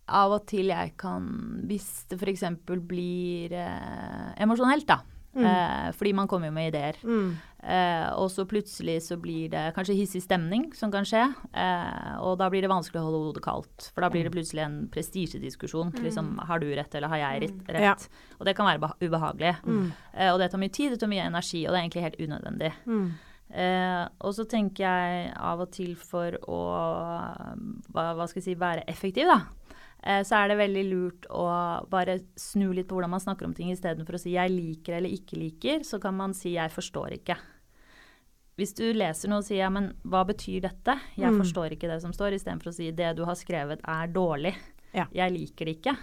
[0.07, 1.25] Av og til jeg kan
[1.65, 2.43] Hvis det f.eks.
[2.85, 4.99] blir eh, emosjonelt, da.
[5.35, 6.95] Eh, fordi man kommer jo med ideer.
[7.03, 7.33] Mm.
[7.65, 11.25] Eh, og så plutselig så blir det kanskje hissig stemning som kan skje.
[11.51, 13.89] Eh, og da blir det vanskelig å holde hodet kaldt.
[13.95, 15.91] For da blir det plutselig en prestisjediskusjon.
[16.05, 17.83] Liksom, har du rett, eller har jeg rett?
[17.83, 17.95] Ja.
[18.39, 19.55] Og det kan være beha- ubehagelig.
[20.13, 22.21] Eh, og det tar mye tid, det tar mye energi, og det er egentlig helt
[22.29, 22.71] unødvendig.
[23.49, 23.55] Mm.
[23.59, 26.59] Eh, og så tenker jeg av og til for å
[27.93, 29.41] hva, hva skal jeg si, være effektiv, da.
[30.05, 31.45] Eh, så er det veldig lurt å
[31.89, 35.09] bare snu litt på hvordan man snakker om ting, istedenfor å si 'jeg liker' eller
[35.09, 37.37] 'ikke liker', så kan man si 'jeg forstår ikke'.
[38.57, 41.39] Hvis du leser noe og sier 'ja, men hva betyr dette', 'jeg Mm.
[41.41, 44.55] forstår ikke det som står', istedenfor å si 'det du har skrevet er dårlig',
[44.93, 45.05] Ja.
[45.13, 45.97] 'jeg liker det ikke'.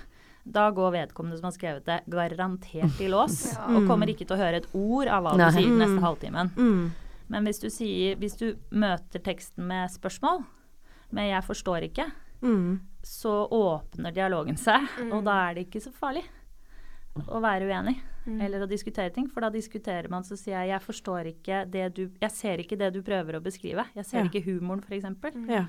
[0.44, 3.76] Da går vedkommende som har skrevet det, garantert i lås, Ja.
[3.76, 5.86] og kommer ikke til å høre et ord av hva du sier den Mm.
[5.86, 6.50] neste halvtimen.
[6.56, 6.90] Mm.
[7.32, 10.44] Men hvis du, sier, hvis du møter teksten med spørsmål,
[11.12, 12.12] med 'jeg forstår ikke',
[12.42, 12.80] Mm.
[13.02, 14.80] så åpner dialogen seg,
[15.12, 16.24] og da er det ikke så farlig
[17.28, 18.00] å være uenig.
[18.26, 21.94] Eller å diskutere ting, for da diskuterer man så sier jeg 'jeg forstår ikke det
[21.94, 23.86] du Jeg ser ikke det du prøver å beskrive'.
[23.94, 24.24] Jeg ser Ja.
[24.28, 25.48] ikke humoren, f.eks.
[25.48, 25.66] Ja.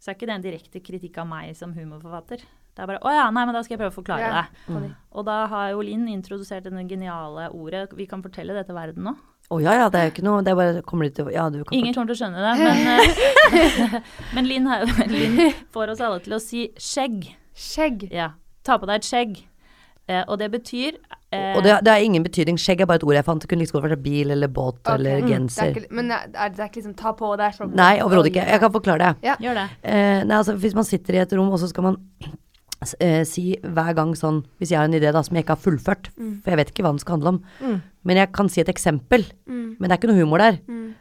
[0.00, 2.42] Så er ikke det en direkte kritikk av meg som humorforfatter.
[2.74, 4.42] Det er bare 'å ja, nei, men da skal jeg prøve å forklare Ja.
[4.42, 4.74] det'.
[4.74, 4.94] Mm.
[5.12, 9.04] Og da har jo Linn introdusert denne geniale ordet 'vi kan fortelle det til verden
[9.04, 9.16] nå'.
[9.50, 11.62] Å ja, ja, det er jo ikke noe Det er bare kommer til Ja, du
[11.64, 12.54] kan Ingen kommer til å skjønne det,
[13.52, 14.02] men,
[14.34, 17.34] men Linn, har- Linn får oss alle til å si skjegg.
[17.54, 18.08] Skjegg.
[18.12, 18.30] Ja.
[18.64, 19.42] Ta på deg et skjegg.
[20.08, 20.96] Eh, og det betyr
[21.32, 22.56] eh, Og det, det er ingen betydning.
[22.58, 23.40] Skjegg er bare et ord jeg fant.
[23.42, 24.94] Det kunne liksom vært bil eller båt okay.
[24.94, 25.28] eller Mm.
[25.28, 25.62] genser.
[25.74, 28.00] Det er ikke, men er, er det er ikke liksom ta på deg sånn Nei,
[28.00, 28.46] overhodet ikke.
[28.48, 29.16] Jeg kan forklare det.
[29.22, 29.36] Ja.
[29.36, 29.68] Gjør det.
[29.84, 31.96] Eh, nei, altså hvis man sitter i et rom, og så skal man
[32.84, 36.08] si hver gang sånn Hvis jeg har en idé da som jeg ikke har fullført,
[36.42, 37.82] for jeg vet ikke hva den skal handle om, Mm.
[38.04, 39.76] men jeg kan si et eksempel, Mm.
[39.78, 40.58] men det er ikke noe humor der.
[40.68, 40.94] Mm.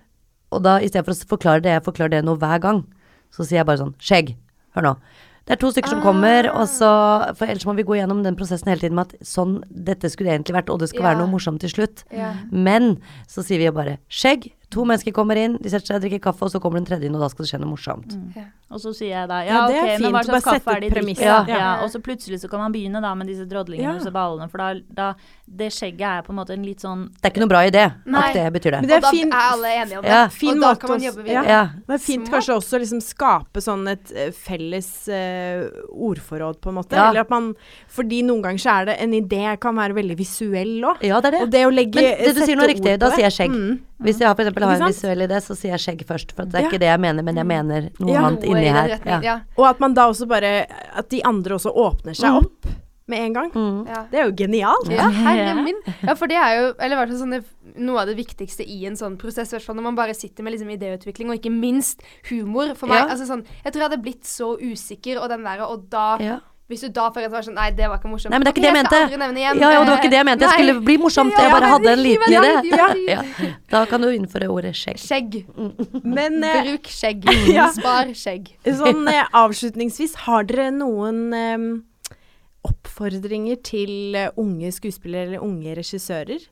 [0.52, 2.86] Og da istedenfor å forklare det, jeg forklarer det nå hver gang,
[3.32, 4.36] så sier jeg bare sånn Skjegg.
[4.76, 4.98] Hør nå.
[5.46, 8.36] Det er to stykker som kommer, og så For ellers må vi gå gjennom den
[8.36, 11.16] prosessen hele tiden med at sånn Dette skulle det egentlig vært, og det skal yeah.
[11.16, 12.04] være noe morsomt til slutt.
[12.14, 12.36] Yeah.
[12.52, 14.52] Men så sier vi jo bare skjegg.
[14.70, 17.16] To mennesker kommer inn, de setter seg, drikker kaffe, og så kommer den tredje inn,
[17.16, 18.14] og da skal det skje noe morsomt.
[18.36, 18.44] Ja.
[18.72, 20.76] Og så sier jeg da Ja, ja, det er ok, men hva slags bare kaffe
[20.76, 21.16] er det i?
[21.22, 21.38] Ja.
[21.48, 21.58] Ja.
[21.62, 21.72] Ja.
[21.84, 23.92] og så plutselig så kan man begynne da med disse drodlingene Ja.
[23.92, 25.14] og disse ballene, for da, da
[25.52, 27.84] Det skjegget er på en måte en litt sånn Det er ikke noe bra idé.
[28.06, 28.22] Nei.
[28.30, 28.80] At det betyr det.
[28.82, 30.12] Men det og da er fin- er alle enige om det.
[30.12, 30.28] Ja.
[30.32, 31.44] Fin og da kan man jobbe videre.
[31.52, 31.64] Ja.
[31.88, 32.32] Det er fint Smart.
[32.38, 36.96] kanskje også liksom skape sånn et eh, felles uh, ordforråd, på en måte.
[36.96, 37.10] Ja.
[37.10, 37.54] Eller at man
[37.92, 41.04] Fordi noen ganger så er det en idé kan være veldig visuell òg.
[41.04, 41.60] Ja, det er Og det.
[41.60, 43.52] det å legge Men det du sier nå er riktig, da sier jeg skjegg.
[43.52, 43.80] Mm.
[44.02, 46.32] Hvis jeg har for eksempel har en visuell idé, så sier jeg skjegg først.
[46.34, 48.76] For det er ikke det jeg mener, men jeg mener noe annet inni i den
[48.76, 48.90] her.
[48.96, 49.36] retningen, Ja.
[49.36, 49.40] Ja.
[49.58, 52.38] Og at man da også bare At de andre også åpner seg mm.
[52.38, 52.66] opp
[53.12, 53.50] med en gang.
[53.54, 53.88] Mm.
[53.90, 54.06] Ja.
[54.12, 54.88] Det er jo genialt.
[54.90, 55.80] Ja, herre min.
[56.02, 57.44] Ja, for det er jo eller hvert fall sånn
[57.82, 59.52] noe av det viktigste i en sånn prosess.
[59.52, 62.74] hvert fall Når man bare sitter med liksom idéutvikling, og ikke minst humor.
[62.76, 63.10] For meg, Ja.
[63.16, 66.40] altså sånn Jeg tror jeg hadde blitt så usikker, og den derre Og da Ja.
[66.72, 68.32] Hvis du da for var sånn Nei, det var ikke morsomt.
[68.32, 69.28] Nei, men det er ikke okay, det jeg skal mente.
[69.28, 69.60] aldri igjen.
[69.62, 70.48] Ja, ja, det var ikke det jeg mente.
[70.48, 71.36] Jeg skulle bli morsomt.
[71.36, 72.80] Ja, Jeg bare hadde en liten idé.
[73.14, 73.22] ja.
[73.76, 75.02] Da kan du innføre ordet skjegg.
[75.04, 75.38] Skjegg.
[76.08, 77.28] Men eh, Bruk skjegg.
[77.58, 77.68] Ja.
[77.76, 78.54] Spar skjegg.
[78.80, 81.68] sånn eh, avslutningsvis, har dere noen eh,
[82.72, 86.48] oppfordringer til eh, unge skuespillere eller unge regissører?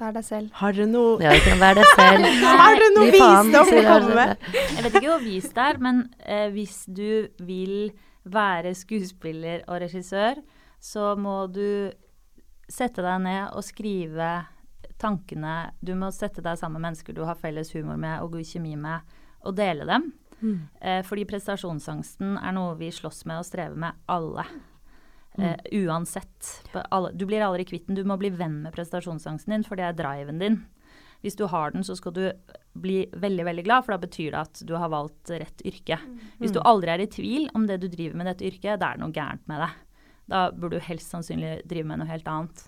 [0.00, 0.52] Vær deg selv.
[0.56, 2.28] Har dere noe Ja, det kan være deg selv.
[2.46, 4.46] Har dere noe visdom å komme med?
[4.56, 7.10] Jeg vet ikke hvor vis det er, men eh, hvis du
[7.44, 7.74] vil
[8.24, 10.40] være skuespiller og regissør,
[10.80, 11.90] så må du
[12.70, 14.30] sette deg ned og skrive
[15.00, 18.46] tankene Du må sette deg sammen med mennesker du har felles humor med og god
[18.46, 20.10] kjemi med, og dele dem.
[20.80, 24.44] Eh, fordi prestasjonsangsten er noe vi slåss med og strever med alle.
[25.38, 26.64] Eh, uansett.
[27.12, 27.96] Du blir aldri kvitt den.
[27.96, 30.60] Du må bli venn med prestasjonsangsten din, for det er driven din.
[31.20, 32.22] Hvis du har den, så skal du
[32.80, 35.98] bli veldig veldig glad, for da betyr det at du har valgt rett yrke.
[36.40, 38.96] Hvis du aldri er i tvil om det du driver med dette yrket, da er
[38.96, 39.78] det noe gærent med deg.
[40.30, 42.64] Da burde du helst sannsynlig drive med noe helt annet.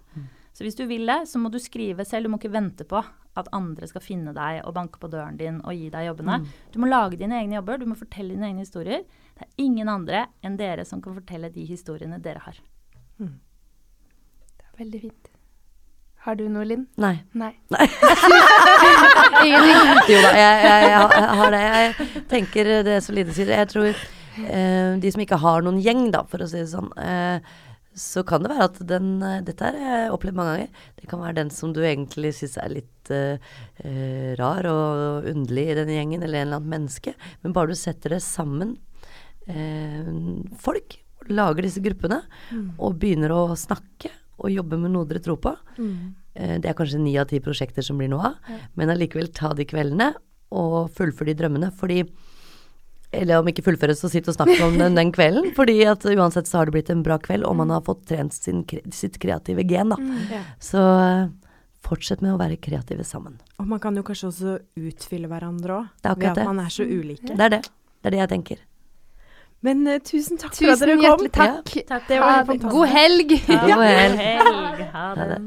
[0.53, 2.27] Så hvis du vil det, så må du skrive selv.
[2.27, 3.01] Du må ikke vente på
[3.41, 6.43] at andre skal finne deg og banke på døren din og gi deg jobbene.
[6.75, 9.07] Du må lage dine egne jobber, du må fortelle dine egne historier.
[9.39, 12.59] Det er ingen andre enn dere som kan fortelle de historiene dere har.
[14.59, 15.32] Det er veldig fint.
[16.23, 16.85] Har du noe, Linn?
[17.03, 17.17] Nei.
[17.35, 17.51] Nei.
[17.75, 17.87] Nei.
[19.49, 20.13] Ingenting.
[20.13, 21.63] Jo da, jeg, jeg, jeg har det.
[21.67, 23.51] Jeg tenker det som Line sier.
[23.51, 26.93] Jeg tror eh, de som ikke har noen gjeng, da, for å si det sånn,
[27.03, 27.43] eh,
[27.99, 30.87] så kan det være at den eh, Dette har jeg opplevd mange ganger.
[31.03, 33.53] Det kan være den som du egentlig syns er litt eh,
[33.83, 37.17] eh, rar og underlig i denne gjengen, eller en eller annen menneske.
[37.43, 38.77] Men bare du setter det sammen,
[39.51, 40.07] eh,
[40.63, 41.01] folk,
[41.35, 42.23] lager disse gruppene,
[42.79, 45.53] og begynner å snakke og jobbe med noe dere tror på.
[45.79, 46.15] Mm.
[46.63, 49.67] det er kanskje ni av ti prosjekter som blir noe av, men allikevel ta de
[49.69, 50.15] kveldene
[50.53, 51.69] og fullføre de drømmene.
[51.77, 52.03] Fordi
[53.13, 55.51] eller om ikke fullføre, så sitt og snakk om den den kvelden.
[55.59, 58.33] Fordi at uansett så har det blitt en bra kveld, og man har fått trent
[58.33, 59.99] sin, sitt kreative gen, da.
[60.33, 60.41] Ja.
[60.65, 61.27] Så eh,
[61.85, 63.37] fortsett med å være kreative sammen.
[63.61, 65.91] Og man kan jo kanskje også utfylle hverandre òg.
[66.07, 66.49] Er Ved at det.
[66.49, 67.35] man er så ulike.
[67.37, 67.63] Det er det.
[68.01, 68.65] Det er det jeg tenker.
[69.63, 71.05] Men uh, tusen takk for at dere kom.
[71.07, 71.75] hjertelig takk.
[71.89, 72.09] Takk.
[72.09, 72.73] Det var helt fantastisk.
[72.75, 73.29] God helg.
[73.47, 74.19] God helg.
[74.43, 75.41] Ha Ha det.